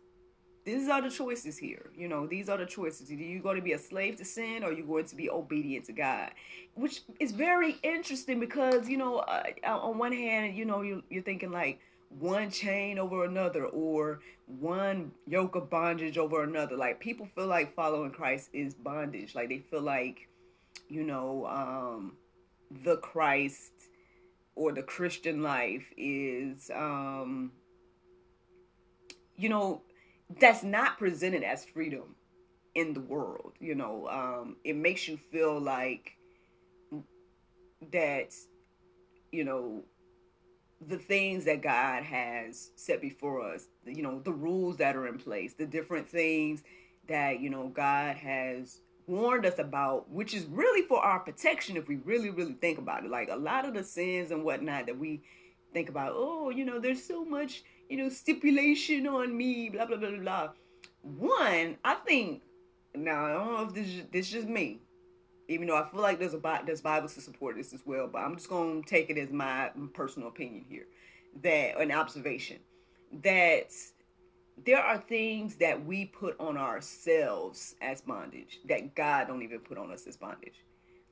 these 0.64 0.88
are 0.88 1.00
the 1.00 1.10
choices 1.10 1.56
here. 1.56 1.90
You 1.96 2.08
know, 2.08 2.26
these 2.26 2.48
are 2.48 2.58
the 2.58 2.66
choices. 2.66 3.10
Either 3.10 3.22
you're 3.22 3.42
going 3.42 3.56
to 3.56 3.62
be 3.62 3.72
a 3.72 3.78
slave 3.78 4.16
to 4.16 4.24
sin 4.24 4.62
or 4.62 4.72
you're 4.72 4.86
going 4.86 5.06
to 5.06 5.16
be 5.16 5.30
obedient 5.30 5.86
to 5.86 5.92
God, 5.92 6.32
which 6.74 7.02
is 7.18 7.32
very 7.32 7.78
interesting 7.82 8.38
because, 8.40 8.88
you 8.88 8.98
know, 8.98 9.16
uh, 9.18 9.42
on 9.64 9.98
one 9.98 10.12
hand, 10.12 10.56
you 10.56 10.64
know, 10.64 10.82
you, 10.82 11.02
you're 11.08 11.22
thinking 11.22 11.50
like, 11.50 11.80
one 12.10 12.50
chain 12.50 12.98
over 12.98 13.24
another 13.24 13.64
or 13.66 14.20
one 14.46 15.12
yoke 15.26 15.54
of 15.54 15.70
bondage 15.70 16.18
over 16.18 16.42
another. 16.42 16.76
Like 16.76 17.00
people 17.00 17.26
feel 17.34 17.46
like 17.46 17.74
following 17.74 18.10
Christ 18.10 18.50
is 18.52 18.74
bondage. 18.74 19.34
Like 19.34 19.48
they 19.48 19.58
feel 19.58 19.82
like, 19.82 20.28
you 20.88 21.04
know, 21.04 21.46
um, 21.46 22.16
the 22.82 22.96
Christ 22.98 23.72
or 24.56 24.72
the 24.72 24.82
Christian 24.82 25.42
life 25.42 25.84
is, 25.96 26.70
um, 26.74 27.52
you 29.36 29.48
know, 29.48 29.82
that's 30.38 30.62
not 30.62 30.98
presented 30.98 31.42
as 31.42 31.64
freedom 31.64 32.16
in 32.74 32.92
the 32.92 33.00
world. 33.00 33.52
You 33.60 33.76
know, 33.76 34.08
um, 34.08 34.56
it 34.64 34.76
makes 34.76 35.08
you 35.08 35.16
feel 35.30 35.58
like 35.60 36.12
that, 37.92 38.34
you 39.30 39.44
know, 39.44 39.84
the 40.86 40.96
things 40.96 41.44
that 41.44 41.62
God 41.62 42.02
has 42.04 42.70
set 42.76 43.00
before 43.00 43.42
us, 43.42 43.66
you 43.84 44.02
know, 44.02 44.20
the 44.20 44.32
rules 44.32 44.78
that 44.78 44.96
are 44.96 45.06
in 45.06 45.18
place, 45.18 45.54
the 45.54 45.66
different 45.66 46.08
things 46.08 46.62
that, 47.08 47.40
you 47.40 47.50
know, 47.50 47.68
God 47.68 48.16
has 48.16 48.80
warned 49.06 49.44
us 49.44 49.58
about, 49.58 50.08
which 50.10 50.32
is 50.32 50.46
really 50.46 50.86
for 50.86 51.00
our 51.04 51.20
protection 51.20 51.76
if 51.76 51.88
we 51.88 51.96
really, 51.96 52.30
really 52.30 52.54
think 52.54 52.78
about 52.78 53.04
it. 53.04 53.10
Like 53.10 53.28
a 53.30 53.36
lot 53.36 53.66
of 53.66 53.74
the 53.74 53.84
sins 53.84 54.30
and 54.30 54.44
whatnot 54.44 54.86
that 54.86 54.98
we 54.98 55.22
think 55.72 55.88
about, 55.88 56.12
oh, 56.14 56.50
you 56.50 56.64
know, 56.64 56.78
there's 56.78 57.02
so 57.02 57.24
much, 57.24 57.62
you 57.88 57.96
know, 57.96 58.08
stipulation 58.08 59.06
on 59.06 59.36
me, 59.36 59.68
blah 59.68 59.84
blah 59.84 59.96
blah 59.96 60.10
blah. 60.10 60.48
One, 61.02 61.76
I 61.84 61.94
think 62.06 62.42
now 62.94 63.26
I 63.26 63.32
don't 63.32 63.52
know 63.52 63.62
if 63.64 63.74
this 63.74 63.86
is, 63.86 64.02
this 64.12 64.26
is 64.26 64.32
just 64.32 64.48
me, 64.48 64.80
even 65.50 65.66
though 65.66 65.76
I 65.76 65.88
feel 65.90 66.00
like 66.00 66.18
there's 66.18 66.34
a 66.34 66.62
there's 66.64 66.80
Bibles 66.80 67.14
to 67.14 67.20
support 67.20 67.56
this 67.56 67.72
as 67.74 67.84
well, 67.84 68.06
but 68.06 68.18
I'm 68.18 68.36
just 68.36 68.48
gonna 68.48 68.82
take 68.82 69.10
it 69.10 69.18
as 69.18 69.30
my 69.30 69.70
personal 69.92 70.28
opinion 70.28 70.64
here, 70.68 70.86
that 71.42 71.78
an 71.80 71.90
observation 71.90 72.58
that 73.22 73.72
there 74.64 74.78
are 74.78 74.98
things 74.98 75.56
that 75.56 75.84
we 75.84 76.04
put 76.04 76.38
on 76.38 76.56
ourselves 76.56 77.74
as 77.80 78.00
bondage 78.00 78.60
that 78.66 78.94
God 78.94 79.26
don't 79.26 79.42
even 79.42 79.58
put 79.58 79.78
on 79.78 79.90
us 79.90 80.06
as 80.06 80.16
bondage. 80.16 80.64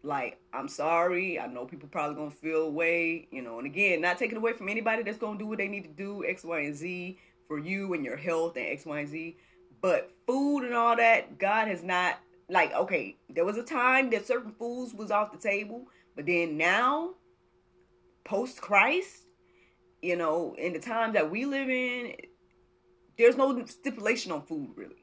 Like, 0.04 0.38
I'm 0.52 0.68
sorry. 0.68 1.40
I 1.40 1.46
know 1.46 1.64
people 1.64 1.88
probably 1.88 2.14
gonna 2.14 2.30
feel 2.30 2.62
away, 2.62 3.26
you 3.32 3.42
know. 3.42 3.58
And 3.58 3.66
again, 3.66 4.00
not 4.00 4.18
taking 4.18 4.38
away 4.38 4.52
from 4.52 4.68
anybody 4.68 5.02
that's 5.02 5.18
gonna 5.18 5.38
do 5.38 5.46
what 5.46 5.58
they 5.58 5.66
need 5.66 5.84
to 5.84 5.90
do, 5.90 6.24
X, 6.24 6.44
Y, 6.44 6.60
and 6.60 6.76
Z 6.76 7.18
for 7.48 7.58
you 7.58 7.94
and 7.94 8.04
your 8.04 8.16
health 8.16 8.56
and 8.56 8.66
X, 8.66 8.86
Y, 8.86 9.00
and 9.00 9.08
Z. 9.08 9.36
But 9.80 10.12
food 10.26 10.60
and 10.64 10.74
all 10.74 10.96
that, 10.96 11.38
God 11.38 11.66
has 11.66 11.82
not 11.82 12.20
like. 12.48 12.72
Okay, 12.74 13.16
there 13.28 13.44
was 13.44 13.56
a 13.56 13.62
time 13.62 14.10
that 14.10 14.26
certain 14.26 14.52
foods 14.52 14.94
was 14.94 15.10
off 15.10 15.32
the 15.32 15.38
table, 15.38 15.86
but 16.16 16.26
then 16.26 16.56
now, 16.56 17.14
post 18.24 18.60
Christ, 18.60 19.26
you 20.02 20.16
know, 20.16 20.54
in 20.58 20.72
the 20.72 20.80
time 20.80 21.12
that 21.14 21.30
we 21.30 21.44
live 21.44 21.68
in, 21.68 22.14
there's 23.16 23.36
no 23.36 23.64
stipulation 23.66 24.32
on 24.32 24.42
food 24.42 24.70
really. 24.76 24.94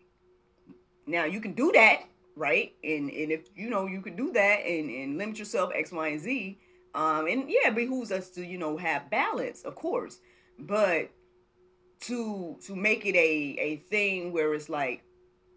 Now 1.08 1.26
you 1.26 1.42
can 1.42 1.54
do 1.54 1.72
that, 1.74 2.04
right? 2.36 2.74
And 2.84 3.10
and 3.10 3.32
if 3.32 3.50
you 3.56 3.70
know 3.70 3.86
you 3.88 4.02
can 4.02 4.16
do 4.16 4.32
that 4.34 4.66
and, 4.66 4.90
and 4.90 5.18
limit 5.18 5.38
yourself 5.38 5.72
X, 5.76 5.92
Y, 5.92 6.08
and 6.08 6.22
Z. 6.22 6.60
Um, 6.96 7.28
and 7.28 7.50
yeah, 7.50 7.68
it 7.68 7.76
behooves 7.76 8.10
us 8.10 8.30
to, 8.32 8.46
you 8.46 8.58
know, 8.58 8.78
have 8.78 9.10
balance, 9.10 9.64
of 9.64 9.76
course. 9.76 10.20
But 10.58 11.10
to 12.02 12.58
to 12.66 12.76
make 12.76 13.06
it 13.06 13.16
a 13.16 13.58
a 13.60 13.78
thing 13.90 14.32
where 14.32 14.54
it's 14.54 14.70
like, 14.70 15.04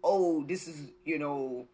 oh, 0.03 0.43
this 0.45 0.67
is, 0.67 0.91
you 1.05 1.17
know, 1.17 1.67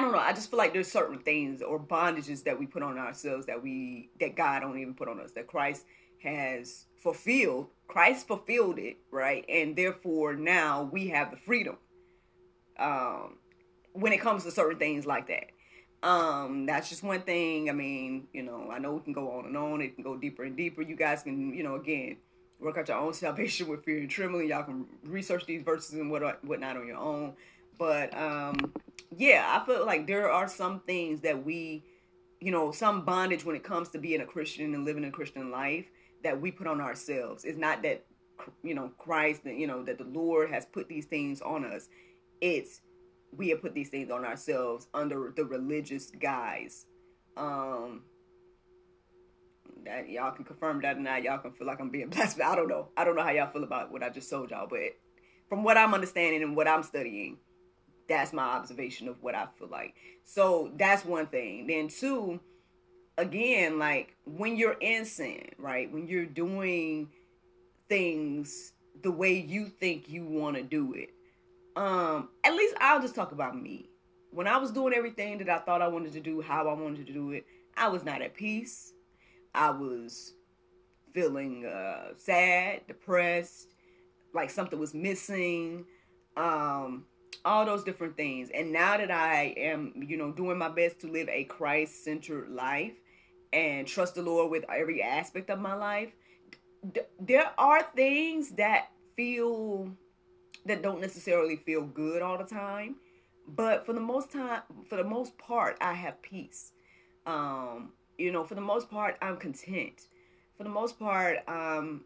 I 0.00 0.02
don't 0.02 0.12
know. 0.12 0.18
I 0.18 0.32
just 0.32 0.48
feel 0.48 0.56
like 0.56 0.72
there's 0.72 0.90
certain 0.90 1.18
things 1.18 1.60
or 1.60 1.78
bondages 1.78 2.44
that 2.44 2.58
we 2.58 2.64
put 2.64 2.82
on 2.82 2.96
ourselves 2.96 3.44
that 3.44 3.62
we 3.62 4.08
that 4.18 4.34
God 4.34 4.60
don't 4.60 4.78
even 4.78 4.94
put 4.94 5.08
on 5.08 5.20
us. 5.20 5.32
That 5.32 5.46
Christ 5.46 5.84
has 6.22 6.86
fulfilled. 6.96 7.66
Christ 7.86 8.26
fulfilled 8.26 8.78
it, 8.78 8.96
right? 9.10 9.44
And 9.46 9.76
therefore 9.76 10.32
now 10.36 10.88
we 10.90 11.08
have 11.08 11.30
the 11.30 11.36
freedom. 11.36 11.76
Um, 12.78 13.36
when 13.92 14.14
it 14.14 14.22
comes 14.22 14.44
to 14.44 14.50
certain 14.50 14.78
things 14.78 15.04
like 15.04 15.28
that. 15.28 15.50
Um, 16.02 16.64
that's 16.64 16.88
just 16.88 17.02
one 17.02 17.20
thing. 17.20 17.68
I 17.68 17.74
mean, 17.74 18.26
you 18.32 18.42
know, 18.42 18.70
I 18.72 18.78
know 18.78 18.94
we 18.94 19.00
can 19.00 19.12
go 19.12 19.32
on 19.32 19.44
and 19.44 19.54
on. 19.54 19.82
It 19.82 19.96
can 19.96 20.02
go 20.02 20.16
deeper 20.16 20.44
and 20.44 20.56
deeper. 20.56 20.80
You 20.80 20.96
guys 20.96 21.22
can, 21.22 21.52
you 21.52 21.62
know, 21.62 21.74
again, 21.74 22.16
work 22.58 22.78
out 22.78 22.88
your 22.88 22.96
own 22.96 23.12
salvation 23.12 23.68
with 23.68 23.84
fear 23.84 23.98
and 23.98 24.08
trembling. 24.08 24.48
Y'all 24.48 24.62
can 24.62 24.86
research 25.04 25.44
these 25.44 25.62
verses 25.62 25.92
and 25.92 26.10
what 26.10 26.42
whatnot 26.42 26.78
on 26.78 26.86
your 26.86 26.96
own. 26.96 27.34
But 27.76 28.16
um, 28.16 28.72
yeah, 29.16 29.58
I 29.60 29.66
feel 29.66 29.84
like 29.84 30.06
there 30.06 30.30
are 30.30 30.48
some 30.48 30.80
things 30.80 31.20
that 31.22 31.44
we, 31.44 31.84
you 32.40 32.52
know, 32.52 32.70
some 32.70 33.04
bondage 33.04 33.44
when 33.44 33.56
it 33.56 33.64
comes 33.64 33.88
to 33.90 33.98
being 33.98 34.20
a 34.20 34.26
Christian 34.26 34.74
and 34.74 34.84
living 34.84 35.04
a 35.04 35.10
Christian 35.10 35.50
life 35.50 35.86
that 36.22 36.40
we 36.40 36.50
put 36.50 36.66
on 36.66 36.80
ourselves. 36.80 37.44
It's 37.44 37.58
not 37.58 37.82
that 37.82 38.04
you 38.62 38.74
know 38.74 38.90
Christ, 38.98 39.42
you 39.44 39.66
know, 39.66 39.82
that 39.84 39.98
the 39.98 40.04
Lord 40.04 40.50
has 40.50 40.64
put 40.66 40.88
these 40.88 41.06
things 41.06 41.40
on 41.40 41.64
us. 41.64 41.88
It's 42.40 42.80
we 43.36 43.48
have 43.50 43.62
put 43.62 43.74
these 43.74 43.88
things 43.88 44.10
on 44.10 44.24
ourselves 44.24 44.88
under 44.94 45.32
the 45.36 45.44
religious 45.44 46.10
guise. 46.10 46.86
Um 47.36 48.02
that 49.84 50.08
y'all 50.08 50.32
can 50.32 50.44
confirm 50.44 50.82
that 50.82 50.96
or 50.96 51.00
not. 51.00 51.22
Y'all 51.22 51.38
can 51.38 51.52
feel 51.52 51.66
like 51.66 51.80
I'm 51.80 51.90
being 51.90 52.08
blasphemous. 52.10 52.46
I 52.46 52.54
don't 52.54 52.68
know. 52.68 52.88
I 52.96 53.04
don't 53.04 53.16
know 53.16 53.22
how 53.22 53.30
y'all 53.30 53.50
feel 53.50 53.64
about 53.64 53.90
what 53.90 54.02
I 54.02 54.10
just 54.10 54.30
told 54.30 54.50
y'all, 54.50 54.66
but 54.68 54.96
from 55.48 55.64
what 55.64 55.76
I'm 55.76 55.94
understanding 55.94 56.42
and 56.42 56.54
what 56.54 56.68
I'm 56.68 56.82
studying, 56.82 57.38
that's 58.10 58.32
my 58.32 58.42
observation 58.42 59.06
of 59.08 59.22
what 59.22 59.36
I 59.36 59.46
feel 59.56 59.68
like. 59.68 59.94
So 60.24 60.72
that's 60.76 61.04
one 61.04 61.28
thing. 61.28 61.68
Then 61.68 61.86
two, 61.86 62.40
again, 63.16 63.78
like 63.78 64.16
when 64.26 64.56
you're 64.56 64.76
in 64.80 65.04
sin, 65.04 65.48
right? 65.58 65.90
When 65.90 66.08
you're 66.08 66.26
doing 66.26 67.08
things 67.88 68.72
the 69.02 69.12
way 69.12 69.34
you 69.34 69.66
think 69.66 70.08
you 70.08 70.24
want 70.26 70.56
to 70.56 70.62
do 70.62 70.92
it. 70.92 71.10
Um, 71.76 72.30
at 72.42 72.52
least 72.54 72.74
I'll 72.80 73.00
just 73.00 73.14
talk 73.14 73.30
about 73.30 73.60
me. 73.60 73.88
When 74.32 74.48
I 74.48 74.58
was 74.58 74.72
doing 74.72 74.92
everything 74.92 75.38
that 75.38 75.48
I 75.48 75.58
thought 75.58 75.80
I 75.80 75.88
wanted 75.88 76.12
to 76.14 76.20
do, 76.20 76.40
how 76.40 76.68
I 76.68 76.74
wanted 76.74 77.06
to 77.06 77.12
do 77.12 77.30
it, 77.30 77.46
I 77.76 77.88
was 77.88 78.04
not 78.04 78.22
at 78.22 78.34
peace. 78.34 78.92
I 79.54 79.70
was 79.70 80.34
feeling 81.14 81.64
uh, 81.64 82.14
sad, 82.16 82.82
depressed, 82.88 83.68
like 84.34 84.50
something 84.50 84.80
was 84.80 84.94
missing. 84.94 85.84
Um, 86.36 87.04
all 87.44 87.64
those 87.64 87.84
different 87.84 88.16
things. 88.16 88.50
And 88.52 88.72
now 88.72 88.96
that 88.96 89.10
I 89.10 89.54
am, 89.56 89.92
you 89.96 90.16
know, 90.16 90.32
doing 90.32 90.58
my 90.58 90.68
best 90.68 91.00
to 91.00 91.06
live 91.06 91.28
a 91.28 91.44
Christ 91.44 92.04
centered 92.04 92.50
life 92.50 92.92
and 93.52 93.86
trust 93.86 94.14
the 94.14 94.22
Lord 94.22 94.50
with 94.50 94.64
every 94.70 95.02
aspect 95.02 95.50
of 95.50 95.58
my 95.58 95.74
life, 95.74 96.10
th- 96.94 97.06
there 97.18 97.50
are 97.58 97.82
things 97.94 98.50
that 98.52 98.90
feel 99.16 99.90
that 100.66 100.82
don't 100.82 101.00
necessarily 101.00 101.56
feel 101.56 101.82
good 101.82 102.22
all 102.22 102.38
the 102.38 102.44
time. 102.44 102.96
But 103.48 103.84
for 103.84 103.92
the 103.92 104.00
most 104.00 104.30
time, 104.30 104.62
for 104.88 104.96
the 104.96 105.04
most 105.04 105.36
part, 105.38 105.76
I 105.80 105.94
have 105.94 106.22
peace. 106.22 106.72
Um, 107.26 107.92
you 108.18 108.30
know, 108.30 108.44
for 108.44 108.54
the 108.54 108.60
most 108.60 108.90
part, 108.90 109.16
I'm 109.20 109.36
content. 109.36 110.02
For 110.56 110.64
the 110.64 110.70
most 110.70 110.98
part, 110.98 111.38
um, 111.48 112.04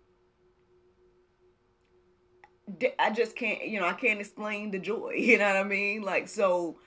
I 2.99 3.11
just 3.11 3.37
can't, 3.37 3.67
you 3.67 3.79
know, 3.79 3.87
I 3.87 3.93
can't 3.93 4.21
explain 4.21 4.71
the 4.71 4.79
joy. 4.79 5.15
You 5.17 5.39
know 5.39 5.47
what 5.47 5.57
I 5.57 5.65
mean? 5.65 6.03
Like, 6.03 6.29
so 6.29 6.79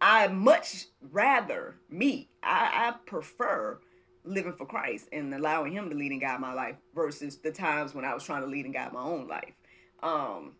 I 0.00 0.28
much 0.28 0.86
rather 1.00 1.76
me, 1.88 2.28
I, 2.42 2.88
I 2.88 2.94
prefer 3.06 3.80
living 4.24 4.52
for 4.52 4.66
Christ 4.66 5.08
and 5.12 5.32
allowing 5.34 5.72
Him 5.72 5.88
to 5.90 5.96
lead 5.96 6.12
and 6.12 6.20
guide 6.20 6.40
my 6.40 6.52
life 6.52 6.76
versus 6.94 7.38
the 7.38 7.52
times 7.52 7.94
when 7.94 8.04
I 8.04 8.14
was 8.14 8.24
trying 8.24 8.42
to 8.42 8.48
lead 8.48 8.64
and 8.64 8.74
guide 8.74 8.92
my 8.92 9.02
own 9.02 9.28
life. 9.28 9.54
Um, 10.02 10.52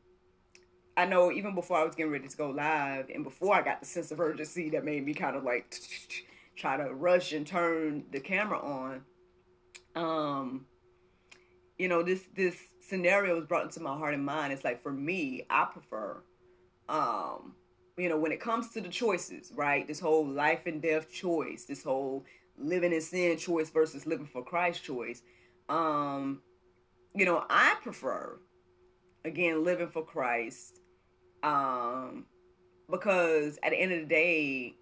I 0.97 1.05
know 1.05 1.31
even 1.31 1.55
before 1.55 1.79
I 1.79 1.85
was 1.85 1.95
getting 1.95 2.13
ready 2.13 2.27
to 2.27 2.37
go 2.37 2.51
live 2.51 3.11
and 3.13 3.23
before 3.23 3.55
I 3.55 3.63
got 3.63 3.81
the 3.81 3.87
sense 3.87 4.11
of 4.11 4.21
urgency 4.21 4.71
that 4.71 4.85
made 4.85 5.05
me 5.05 5.13
kind 5.13 5.37
of 5.37 5.45
like 5.45 5.75
try 6.57 6.77
to 6.77 6.95
rush 6.95 7.33
and 7.33 7.47
turn 7.47 8.05
the 8.13 8.21
camera 8.21 8.59
on. 8.59 9.03
Um, 9.95 10.67
you 11.79 11.89
know, 11.89 12.03
this 12.03 12.23
this 12.35 12.57
scenario 12.89 13.35
was 13.35 13.47
brought 13.47 13.65
into 13.65 13.81
my 13.81 13.97
heart 13.97 14.15
and 14.15 14.25
mind. 14.25 14.53
It's 14.53 14.65
like 14.65 14.81
for 14.83 14.93
me, 14.93 15.47
I 15.51 15.65
prefer, 15.65 16.23
um, 16.89 17.55
you 17.97 18.09
know, 18.09 18.19
when 18.19 18.33
it 18.33 18.41
comes 18.41 18.71
to 18.71 18.81
the 18.81 18.89
choices, 18.89 19.53
right? 19.55 19.87
This 19.87 20.01
whole 20.01 20.27
life 20.27 20.67
and 20.67 20.81
death 20.81 21.11
choice, 21.11 21.65
this 21.65 21.83
whole 21.83 22.25
living 22.59 22.93
in 22.93 23.01
sin 23.01 23.37
choice 23.39 23.71
versus 23.71 24.07
living 24.07 24.27
for 24.27 24.43
Christ 24.43 24.83
choice. 24.83 25.23
Um, 25.69 26.41
you 27.15 27.25
know, 27.25 27.45
I 27.49 27.77
prefer 27.83 28.39
again 29.25 29.65
living 29.65 29.89
for 29.89 30.05
Christ. 30.05 30.81
Um, 31.43 32.27
because 32.91 33.59
at 33.63 33.71
the 33.71 33.77
end 33.77 33.93
of 33.93 34.01
the 34.01 34.07
day, 34.07 34.75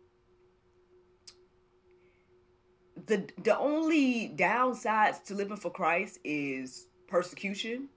the 3.06 3.28
the 3.42 3.58
only 3.58 4.32
downsides 4.36 5.24
to 5.24 5.34
living 5.34 5.56
for 5.56 5.70
Christ 5.70 6.18
is 6.24 6.86
persecution. 7.08 7.88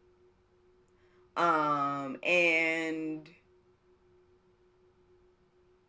Um 1.38 2.17
and 2.24 3.29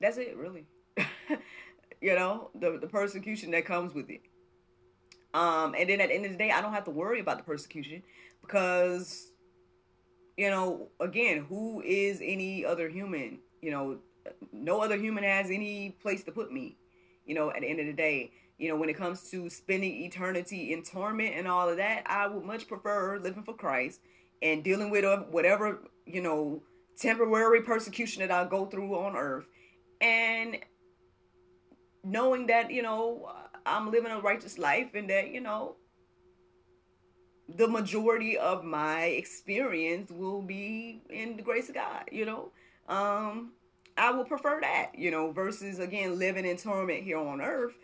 that's 0.00 0.18
it 0.18 0.36
really. 0.36 0.66
you 2.00 2.14
know, 2.14 2.50
the 2.54 2.78
the 2.78 2.86
persecution 2.86 3.50
that 3.52 3.64
comes 3.64 3.94
with 3.94 4.10
it. 4.10 4.22
Um 5.34 5.74
and 5.76 5.88
then 5.88 6.00
at 6.00 6.10
the 6.10 6.14
end 6.14 6.26
of 6.26 6.32
the 6.32 6.38
day 6.38 6.50
I 6.50 6.60
don't 6.60 6.72
have 6.74 6.84
to 6.84 6.90
worry 6.90 7.20
about 7.20 7.38
the 7.38 7.44
persecution 7.44 8.02
because 8.42 9.32
you 10.36 10.50
know, 10.50 10.88
again, 11.00 11.46
who 11.48 11.82
is 11.82 12.20
any 12.22 12.64
other 12.64 12.88
human? 12.88 13.40
You 13.60 13.72
know, 13.72 13.98
no 14.52 14.80
other 14.80 14.96
human 14.96 15.24
has 15.24 15.50
any 15.50 15.96
place 16.00 16.22
to 16.24 16.32
put 16.32 16.52
me. 16.52 16.76
You 17.26 17.34
know, 17.34 17.50
at 17.50 17.60
the 17.60 17.66
end 17.66 17.80
of 17.80 17.86
the 17.86 17.92
day, 17.92 18.30
you 18.58 18.68
know, 18.68 18.76
when 18.76 18.88
it 18.88 18.96
comes 18.96 19.30
to 19.30 19.48
spending 19.48 20.02
eternity 20.02 20.72
in 20.72 20.82
torment 20.82 21.34
and 21.34 21.48
all 21.48 21.68
of 21.68 21.76
that, 21.78 22.04
I 22.06 22.26
would 22.26 22.44
much 22.44 22.68
prefer 22.68 23.18
living 23.18 23.42
for 23.42 23.54
Christ 23.54 24.00
and 24.42 24.62
dealing 24.62 24.90
with 24.90 25.04
whatever, 25.30 25.80
you 26.06 26.20
know, 26.20 26.62
temporary 26.96 27.62
persecution 27.62 28.26
that 28.26 28.30
I 28.30 28.48
go 28.48 28.66
through 28.66 28.96
on 28.98 29.16
earth 29.16 29.46
and 30.00 30.58
knowing 32.04 32.46
that, 32.48 32.70
you 32.70 32.82
know, 32.82 33.30
I'm 33.66 33.90
living 33.90 34.12
a 34.12 34.20
righteous 34.20 34.58
life 34.58 34.94
and 34.94 35.08
that, 35.10 35.30
you 35.30 35.40
know, 35.40 35.76
the 37.48 37.68
majority 37.68 38.36
of 38.36 38.64
my 38.64 39.04
experience 39.04 40.10
will 40.10 40.42
be 40.42 41.02
in 41.08 41.36
the 41.36 41.42
grace 41.42 41.68
of 41.68 41.74
God, 41.74 42.04
you 42.12 42.24
know. 42.24 42.50
Um 42.88 43.52
I 43.98 44.12
would 44.12 44.28
prefer 44.28 44.60
that, 44.60 44.92
you 44.96 45.10
know, 45.10 45.32
versus 45.32 45.80
again 45.80 46.18
living 46.18 46.46
in 46.46 46.56
torment 46.56 47.02
here 47.02 47.18
on 47.18 47.40
earth 47.40 47.74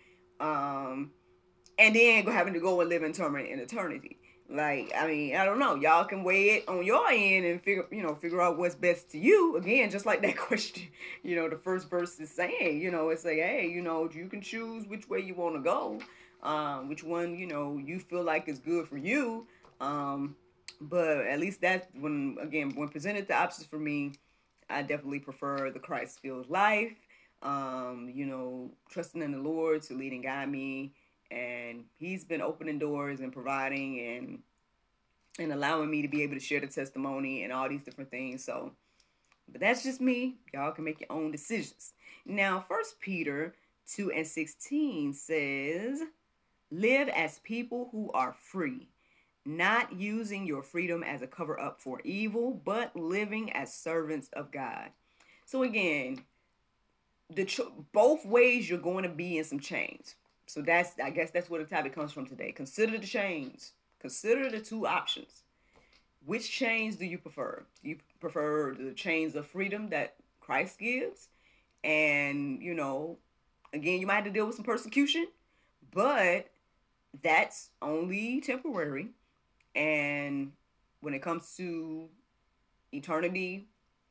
um, 0.41 1.11
and 1.79 1.95
then 1.95 2.25
having 2.27 2.55
to 2.55 2.61
go 2.61 2.81
and 2.81 2.89
live 2.89 3.03
in 3.03 3.13
torment 3.13 3.49
in 3.49 3.59
eternity. 3.59 4.19
Like, 4.55 4.93
I 4.97 5.09
mean, 5.09 5.35
I 5.35 5.45
don't 5.45 5.59
know. 5.59 5.75
Y'all 5.75 6.05
can 6.05 6.23
weigh 6.23 6.51
it 6.51 6.69
on 6.69 6.85
your 6.85 7.11
end 7.11 7.45
and 7.45 7.61
figure, 7.61 7.87
you 7.91 8.03
know, 8.03 8.15
figure 8.15 8.41
out 8.41 8.57
what's 8.57 8.77
best 8.77 9.11
to 9.11 9.19
you. 9.19 9.57
Again, 9.57 9.91
just 9.91 10.07
like 10.07 10.23
that 10.23 10.37
question, 10.39 10.85
you 11.25 11.35
know, 11.35 11.49
the 11.49 11.57
first 11.57 11.91
verse 11.91 12.21
is 12.21 12.31
saying, 12.31 12.81
you 12.81 12.93
know, 12.93 13.09
it's 13.09 13.25
like, 13.25 13.39
hey, 13.39 13.69
you 13.69 13.83
know, 13.83 14.09
you 14.13 14.29
can 14.29 14.41
choose 14.41 14.87
which 14.87 15.09
way 15.09 15.19
you 15.19 15.35
want 15.35 15.57
to 15.57 15.61
go, 15.61 15.99
um, 16.45 16.89
which 16.89 17.03
one, 17.03 17.37
you 17.37 17.49
know, 17.49 17.79
you 17.85 17.99
feel 17.99 18.23
like 18.23 18.49
is 18.49 18.61
good 18.61 18.87
for 18.87 18.97
you. 18.97 19.49
Um, 19.81 20.37
but 20.81 21.27
at 21.27 21.41
least 21.41 21.61
that 21.63 21.89
when 21.99 22.37
again 22.41 22.73
when 22.75 22.89
presented 22.89 23.27
the 23.27 23.35
options 23.35 23.67
for 23.67 23.79
me, 23.79 24.13
I 24.71 24.83
definitely 24.83 25.21
prefer 25.21 25.71
the 25.71 25.81
Christ 25.81 26.21
filled 26.21 26.49
life. 26.49 26.95
Um, 27.43 28.11
you 28.15 28.25
know, 28.25 28.71
trusting 28.89 29.21
in 29.21 29.33
the 29.33 29.39
Lord 29.39 29.83
to 29.83 29.95
lead 29.95 30.13
and 30.13 30.23
guide 30.23 30.49
me 30.49 30.93
and 31.35 31.85
he's 31.99 32.25
been 32.25 32.41
opening 32.41 32.79
doors 32.79 33.21
and 33.21 33.33
providing 33.33 33.99
and 34.01 34.39
and 35.39 35.53
allowing 35.53 35.91
me 35.91 36.01
to 36.01 36.09
be 36.09 36.23
able 36.23 36.35
to 36.35 36.41
share 36.41 36.61
the 36.61 36.67
testimony 36.69 37.43
and 37.43 37.53
all 37.53 37.69
these 37.69 37.83
different 37.83 38.11
things. 38.11 38.45
So 38.45 38.73
but 39.51 39.61
that's 39.61 39.83
just 39.83 40.01
me. 40.01 40.37
Y'all 40.55 40.73
can 40.73 40.85
make 40.85 41.01
your 41.01 41.13
own 41.13 41.31
decisions. 41.33 41.93
Now 42.25 42.65
first 42.69 43.01
peter 43.01 43.55
2 43.93 44.13
and 44.13 44.27
16 44.27 45.13
says 45.13 46.01
live 46.71 47.09
as 47.09 47.39
people 47.41 47.89
who 47.93 48.11
are 48.13 48.33
free 48.33 48.89
not 49.47 49.93
using 49.93 50.47
your 50.47 50.63
freedom 50.63 51.03
as 51.03 51.21
a 51.21 51.27
cover 51.27 51.61
up 51.61 51.79
for 51.81 52.01
evil 52.03 52.59
but 52.65 52.97
living 52.97 53.53
as 53.53 53.75
servants 53.75 54.29
of 54.33 54.53
god. 54.53 54.91
So 55.45 55.63
again 55.63 56.21
the 57.35 57.49
both 57.93 58.25
ways 58.25 58.69
you're 58.69 58.79
going 58.79 59.03
to 59.03 59.09
be 59.09 59.39
in 59.39 59.45
some 59.45 59.61
change 59.61 60.15
so 60.47 60.63
that's 60.63 60.93
I 61.03 61.11
guess 61.11 61.31
that's 61.31 61.51
where 61.51 61.63
the 61.63 61.69
topic 61.69 61.95
comes 61.95 62.13
from 62.13 62.27
today. 62.27 62.53
Consider 62.53 62.99
the 62.99 63.07
chains. 63.07 63.73
Consider 63.99 64.51
the 64.51 64.61
two 64.61 64.87
options. 64.87 65.43
Which 66.27 66.51
chains 66.51 66.97
do 66.97 67.05
you 67.05 67.19
prefer? 67.19 67.65
Do 67.83 67.91
you 67.91 67.99
prefer 68.21 68.75
the 68.75 68.93
chains 68.93 69.35
of 69.35 69.47
freedom 69.47 69.91
that 69.91 70.15
Christ 70.41 70.79
gives? 70.79 71.29
And, 71.83 72.63
you 72.63 72.75
know, 72.75 73.19
again, 73.75 74.01
you 74.01 74.07
might 74.07 74.17
have 74.17 74.25
to 74.25 74.31
deal 74.31 74.47
with 74.47 74.57
some 74.57 74.65
persecution, 74.65 75.27
but 75.93 76.49
that's 77.23 77.71
only 77.83 78.41
temporary. 78.41 79.09
And 79.75 80.53
when 81.01 81.13
it 81.13 81.21
comes 81.21 81.55
to 81.57 82.09
eternity, 82.93 83.67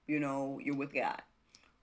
you 0.07 0.19
know, 0.19 0.59
you're 0.63 0.75
with 0.75 0.93
God. 0.93 1.21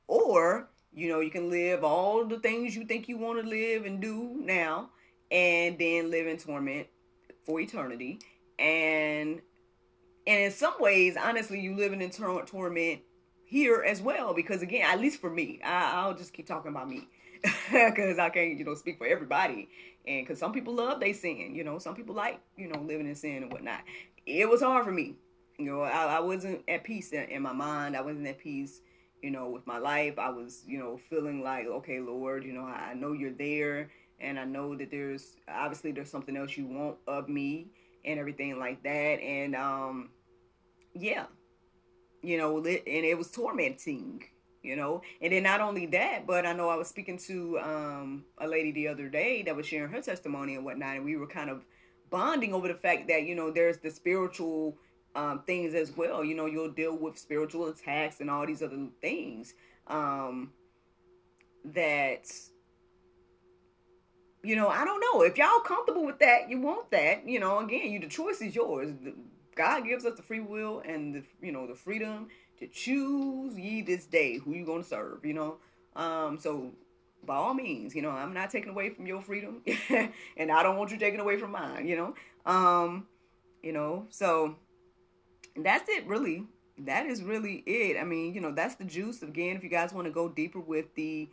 Or 0.06 0.68
you 0.92 1.08
know, 1.08 1.20
you 1.20 1.30
can 1.30 1.50
live 1.50 1.84
all 1.84 2.24
the 2.24 2.38
things 2.38 2.74
you 2.74 2.84
think 2.84 3.08
you 3.08 3.16
want 3.16 3.42
to 3.42 3.48
live 3.48 3.84
and 3.84 4.00
do 4.00 4.40
now, 4.42 4.90
and 5.30 5.78
then 5.78 6.10
live 6.10 6.26
in 6.26 6.36
torment 6.36 6.88
for 7.44 7.60
eternity. 7.60 8.20
And 8.58 9.40
and 10.26 10.40
in 10.42 10.50
some 10.50 10.74
ways, 10.78 11.16
honestly, 11.16 11.60
you 11.60 11.74
living 11.74 12.02
in 12.02 12.10
tor- 12.10 12.44
torment 12.44 13.00
here 13.44 13.82
as 13.86 14.02
well. 14.02 14.34
Because 14.34 14.62
again, 14.62 14.82
at 14.88 15.00
least 15.00 15.20
for 15.20 15.30
me, 15.30 15.60
I, 15.64 16.06
will 16.06 16.14
just 16.14 16.32
keep 16.32 16.46
talking 16.46 16.70
about 16.70 16.88
me 16.88 17.08
because 17.72 18.18
I 18.18 18.28
can't, 18.28 18.58
you 18.58 18.64
know, 18.64 18.74
speak 18.74 18.98
for 18.98 19.06
everybody. 19.06 19.68
And 20.06 20.26
because 20.26 20.38
some 20.38 20.52
people 20.52 20.74
love 20.74 21.00
they 21.00 21.12
sin, 21.12 21.54
you 21.54 21.64
know, 21.64 21.78
some 21.78 21.94
people 21.94 22.14
like, 22.14 22.40
you 22.56 22.68
know, 22.68 22.80
living 22.80 23.08
in 23.08 23.14
sin 23.14 23.42
and 23.42 23.52
whatnot. 23.52 23.80
It 24.26 24.48
was 24.48 24.62
hard 24.62 24.84
for 24.84 24.92
me. 24.92 25.16
You 25.58 25.66
know, 25.66 25.80
I, 25.82 26.16
I 26.16 26.20
wasn't 26.20 26.62
at 26.68 26.84
peace 26.84 27.12
in, 27.12 27.24
in 27.24 27.42
my 27.42 27.52
mind. 27.52 27.96
I 27.96 28.00
wasn't 28.00 28.26
at 28.26 28.38
peace 28.38 28.80
you 29.22 29.30
know, 29.30 29.48
with 29.50 29.66
my 29.66 29.78
life. 29.78 30.18
I 30.18 30.30
was, 30.30 30.62
you 30.66 30.78
know, 30.78 30.98
feeling 31.08 31.42
like, 31.42 31.66
okay, 31.66 32.00
Lord, 32.00 32.44
you 32.44 32.52
know, 32.52 32.64
I 32.64 32.94
know 32.94 33.12
you're 33.12 33.32
there 33.32 33.90
and 34.20 34.38
I 34.38 34.44
know 34.44 34.76
that 34.76 34.90
there's 34.90 35.36
obviously 35.48 35.92
there's 35.92 36.10
something 36.10 36.36
else 36.36 36.56
you 36.56 36.66
want 36.66 36.96
of 37.06 37.28
me 37.28 37.68
and 38.04 38.18
everything 38.18 38.58
like 38.58 38.82
that. 38.82 39.20
And 39.20 39.54
um 39.54 40.10
yeah. 40.94 41.26
You 42.22 42.36
know, 42.36 42.58
and 42.58 42.66
it 42.86 43.16
was 43.16 43.30
tormenting, 43.30 44.24
you 44.62 44.76
know. 44.76 45.00
And 45.22 45.32
then 45.32 45.42
not 45.42 45.60
only 45.62 45.86
that, 45.86 46.26
but 46.26 46.44
I 46.44 46.52
know 46.52 46.68
I 46.68 46.76
was 46.76 46.88
speaking 46.88 47.18
to 47.18 47.58
um 47.60 48.24
a 48.38 48.46
lady 48.46 48.72
the 48.72 48.88
other 48.88 49.08
day 49.08 49.42
that 49.42 49.56
was 49.56 49.66
sharing 49.66 49.90
her 49.90 50.02
testimony 50.02 50.54
and 50.54 50.64
whatnot, 50.64 50.96
and 50.96 51.04
we 51.04 51.16
were 51.16 51.26
kind 51.26 51.48
of 51.48 51.64
bonding 52.10 52.52
over 52.52 52.68
the 52.68 52.74
fact 52.74 53.08
that, 53.08 53.22
you 53.22 53.34
know, 53.34 53.50
there's 53.50 53.78
the 53.78 53.90
spiritual 53.90 54.76
um, 55.14 55.42
things 55.46 55.74
as 55.74 55.96
well. 55.96 56.24
You 56.24 56.34
know, 56.34 56.46
you'll 56.46 56.70
deal 56.70 56.96
with 56.96 57.18
spiritual 57.18 57.68
attacks 57.68 58.20
and 58.20 58.30
all 58.30 58.46
these 58.46 58.62
other 58.62 58.86
things 59.00 59.54
um, 59.86 60.52
that, 61.64 62.30
you 64.42 64.56
know, 64.56 64.68
I 64.68 64.84
don't 64.84 65.00
know. 65.00 65.22
If 65.22 65.36
y'all 65.36 65.60
comfortable 65.60 66.06
with 66.06 66.18
that, 66.20 66.48
you 66.48 66.60
want 66.60 66.90
that. 66.90 67.28
You 67.28 67.40
know, 67.40 67.58
again, 67.58 67.90
you 67.90 68.00
the 68.00 68.08
choice 68.08 68.40
is 68.40 68.54
yours. 68.54 68.92
God 69.56 69.84
gives 69.84 70.04
us 70.04 70.16
the 70.16 70.22
free 70.22 70.40
will 70.40 70.82
and 70.84 71.14
the 71.14 71.22
you 71.42 71.52
know 71.52 71.66
the 71.66 71.74
freedom 71.74 72.28
to 72.58 72.66
choose 72.66 73.58
ye 73.58 73.82
this 73.82 74.06
day 74.06 74.38
who 74.38 74.54
you 74.54 74.64
gonna 74.64 74.84
serve. 74.84 75.24
You 75.24 75.34
know, 75.34 75.56
um, 75.96 76.38
so 76.38 76.72
by 77.26 77.34
all 77.34 77.52
means, 77.52 77.94
you 77.94 78.00
know, 78.00 78.10
I'm 78.10 78.32
not 78.32 78.50
taking 78.50 78.70
away 78.70 78.90
from 78.90 79.06
your 79.06 79.20
freedom, 79.20 79.62
and 80.36 80.50
I 80.50 80.62
don't 80.62 80.78
want 80.78 80.90
you 80.90 80.96
taking 80.96 81.20
away 81.20 81.36
from 81.36 81.52
mine. 81.52 81.86
You 81.86 81.96
know, 81.96 82.14
um, 82.50 83.06
you 83.62 83.72
know, 83.72 84.06
so 84.08 84.56
that's 85.56 85.88
it 85.88 86.06
really. 86.06 86.44
That 86.78 87.06
is 87.06 87.22
really 87.22 87.62
it. 87.66 87.98
I 87.98 88.04
mean 88.04 88.34
you 88.34 88.40
know 88.40 88.52
that's 88.52 88.76
the 88.76 88.84
juice. 88.84 89.22
Again 89.22 89.56
if 89.56 89.62
you 89.62 89.70
guys 89.70 89.92
want 89.92 90.06
to 90.06 90.12
go 90.12 90.28
deeper 90.28 90.60
with 90.60 90.94
the 90.94 91.28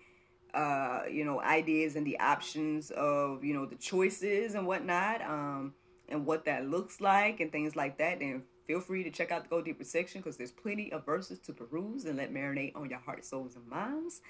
uh 0.53 1.01
you 1.12 1.25
know 1.25 1.41
ideas 1.41 1.95
and 1.95 2.06
the 2.06 2.19
options 2.19 2.91
of 2.91 3.43
you 3.43 3.53
know 3.53 3.65
the 3.65 3.75
choices 3.75 4.56
and 4.56 4.65
whatnot 4.65 5.21
um 5.21 5.73
and 6.10 6.25
what 6.25 6.45
that 6.45 6.67
looks 6.69 7.01
like 7.01 7.39
and 7.39 7.51
things 7.51 7.75
like 7.75 7.97
that 7.97 8.19
then 8.19 8.41
feel 8.65 8.80
free 8.80 9.03
to 9.03 9.10
check 9.10 9.32
out 9.32 9.43
the 9.43 9.49
go 9.49 9.62
deeper 9.62 9.84
section 9.84 10.21
because 10.21 10.38
there's 10.38 10.51
plenty 10.51 10.91
of 10.91 11.06
verses 11.06 11.39
to 11.39 11.53
peruse 11.53 12.06
and 12.06 12.17
let 12.17 12.34
marinate 12.34 12.75
on 12.75 12.89
your 12.89 12.99
heart 12.99 13.23
souls 13.23 13.56
and 13.56 13.67
minds. 13.67 14.21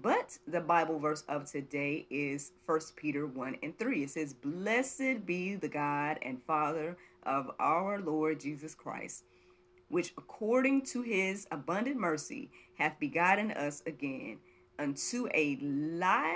But 0.00 0.38
the 0.46 0.60
bible 0.60 0.98
verse 1.00 1.24
of 1.28 1.50
today 1.50 2.06
is 2.10 2.52
First 2.64 2.94
peter 2.94 3.26
1 3.26 3.56
and 3.62 3.76
3 3.78 4.04
it 4.04 4.10
says 4.10 4.32
blessed 4.32 5.26
be 5.26 5.56
the 5.56 5.68
god 5.68 6.18
and 6.22 6.40
father 6.46 6.96
of 7.24 7.50
our 7.58 8.00
lord 8.00 8.38
jesus 8.38 8.74
christ 8.74 9.24
which 9.90 10.14
according 10.16 10.82
to 10.86 11.02
his 11.02 11.46
abundant 11.50 11.98
mercy 11.98 12.50
hath 12.78 12.98
begotten 12.98 13.50
us 13.50 13.82
again 13.86 14.38
unto 14.78 15.28
a 15.34 15.56
lively 15.56 16.30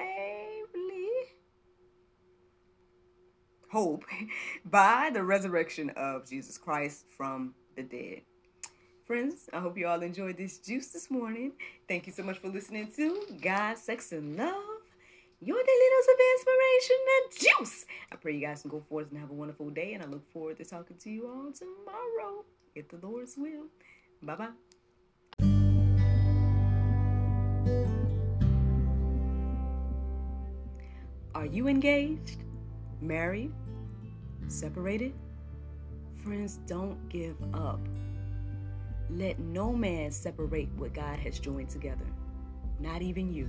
hope 3.71 4.05
by 4.67 5.11
the 5.13 5.23
resurrection 5.23 5.91
of 5.97 6.29
Jesus 6.29 6.59
Christ 6.59 7.07
from 7.17 7.55
the 7.77 7.83
dead. 7.83 8.23
Friends, 9.07 9.49
I 9.53 9.61
hope 9.61 9.77
you 9.79 9.87
all 9.87 10.03
enjoyed 10.03 10.37
this 10.37 10.59
juice 10.59 10.89
this 10.89 11.11
morning. 11.11 11.53
Thank 11.89 12.07
you 12.07 12.13
so 12.13 12.23
much 12.23 12.39
for 12.39 12.49
listening 12.49 12.91
to 12.97 13.23
God, 13.41 13.77
Sex, 13.79 14.13
and 14.13 14.37
Love. 14.37 14.55
Your 15.41 15.59
daily 15.59 15.89
dose 15.91 16.09
of 16.09 16.21
inspiration 16.39 16.97
and 17.17 17.59
juice. 17.61 17.85
I 18.11 18.17
pray 18.17 18.35
you 18.35 18.41
guys 18.41 18.63
can 18.63 18.71
go 18.71 18.83
forth 18.89 19.11
and 19.11 19.21
have 19.21 19.31
a 19.31 19.35
wonderful 19.35 19.69
day, 19.69 19.93
and 19.93 20.03
I 20.03 20.07
look 20.07 20.27
forward 20.33 20.57
to 20.57 20.65
talking 20.65 20.97
to 20.97 21.11
you 21.11 21.27
all 21.29 21.53
tomorrow 21.53 22.45
if 22.75 22.89
the 22.89 22.99
Lord's 23.03 23.37
will. 23.37 23.67
Bye 24.23 24.37
bye. 24.37 24.49
Are 31.35 31.47
you 31.47 31.69
engaged, 31.69 32.39
married, 33.01 33.53
separated? 34.49 35.15
Friends, 36.23 36.59
don't 36.67 37.09
give 37.09 37.37
up. 37.53 37.81
Let 39.11 39.39
no 39.39 39.73
man 39.73 40.11
separate 40.11 40.71
what 40.77 40.95
God 40.95 41.19
has 41.19 41.39
joined 41.39 41.69
together, 41.69 42.07
not 42.81 43.03
even 43.03 43.33
you. 43.33 43.49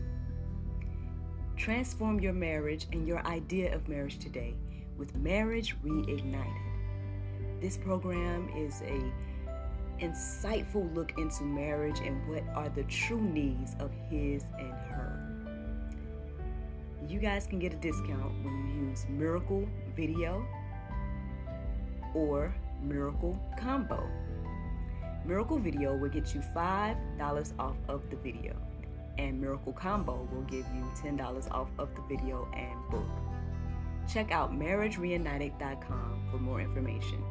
Transform 1.55 2.19
your 2.19 2.33
marriage 2.33 2.87
and 2.91 3.07
your 3.07 3.25
idea 3.25 3.73
of 3.73 3.87
marriage 3.87 4.19
today 4.19 4.55
with 4.97 5.15
Marriage 5.15 5.75
Reignited. 5.81 6.64
This 7.65 7.77
program 7.77 8.47
is 8.55 8.83
a 8.83 9.11
insightful 9.99 10.93
look 10.93 11.17
into 11.17 11.41
marriage 11.41 11.99
and 11.99 12.23
what 12.29 12.43
are 12.53 12.69
the 12.69 12.83
true 12.83 13.19
needs 13.19 13.75
of 13.79 13.89
his 14.07 14.43
and 14.59 14.69
her. 14.69 15.19
You 17.09 17.17
guys 17.17 17.47
can 17.47 17.57
get 17.57 17.73
a 17.73 17.77
discount 17.77 18.31
when 18.43 18.67
you 18.67 18.89
use 18.89 19.07
Miracle 19.09 19.67
Video 19.95 20.45
or 22.13 22.53
Miracle 22.83 23.35
Combo. 23.59 24.07
Miracle 25.25 25.57
Video 25.57 25.97
will 25.97 26.09
get 26.09 26.35
you 26.35 26.41
$5 26.41 27.53
off 27.57 27.77
of 27.87 28.07
the 28.11 28.15
video, 28.17 28.55
and 29.17 29.41
Miracle 29.41 29.73
Combo 29.73 30.29
will 30.31 30.43
give 30.43 30.67
you 30.75 30.83
$10 31.01 31.49
off 31.49 31.69
of 31.79 31.89
the 31.95 32.03
video 32.15 32.47
and 32.55 32.77
book. 32.91 33.09
Check 34.07 34.31
out 34.31 34.53
marriagereignited.com 34.53 36.27
for 36.29 36.37
more 36.37 36.61
information. 36.61 37.23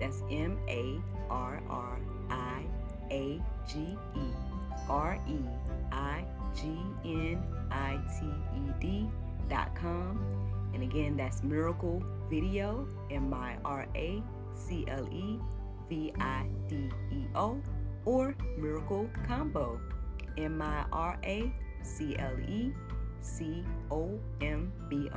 That's 0.00 0.22
M 0.30 0.58
A 0.68 0.98
R 1.30 1.62
R 1.68 2.00
I 2.30 2.64
A 3.10 3.40
G 3.68 3.96
E 4.16 4.26
R 4.88 5.20
E 5.28 5.38
I 5.92 6.24
G 6.54 6.62
N 7.04 7.42
I 7.70 7.98
T 8.18 8.26
E 8.56 8.72
D 8.80 9.08
dot 9.48 9.74
com. 9.74 10.18
And 10.72 10.82
again, 10.82 11.16
that's 11.16 11.42
Miracle 11.42 12.02
Video, 12.30 12.86
M 13.10 13.32
I 13.34 13.56
R 13.64 13.86
A 13.94 14.22
C 14.54 14.84
L 14.88 15.06
E 15.12 15.38
V 15.88 16.12
I 16.18 16.46
D 16.68 16.88
E 17.12 17.24
O, 17.34 17.60
or 18.04 18.34
Miracle 18.56 19.10
Combo, 19.26 19.80
M 20.38 20.62
I 20.62 20.84
R 20.92 21.18
A 21.24 21.52
C 21.82 22.16
L 22.18 22.38
E 22.48 22.72
C 23.20 23.62
O 23.90 24.18
M 24.40 24.72
B 24.88 25.10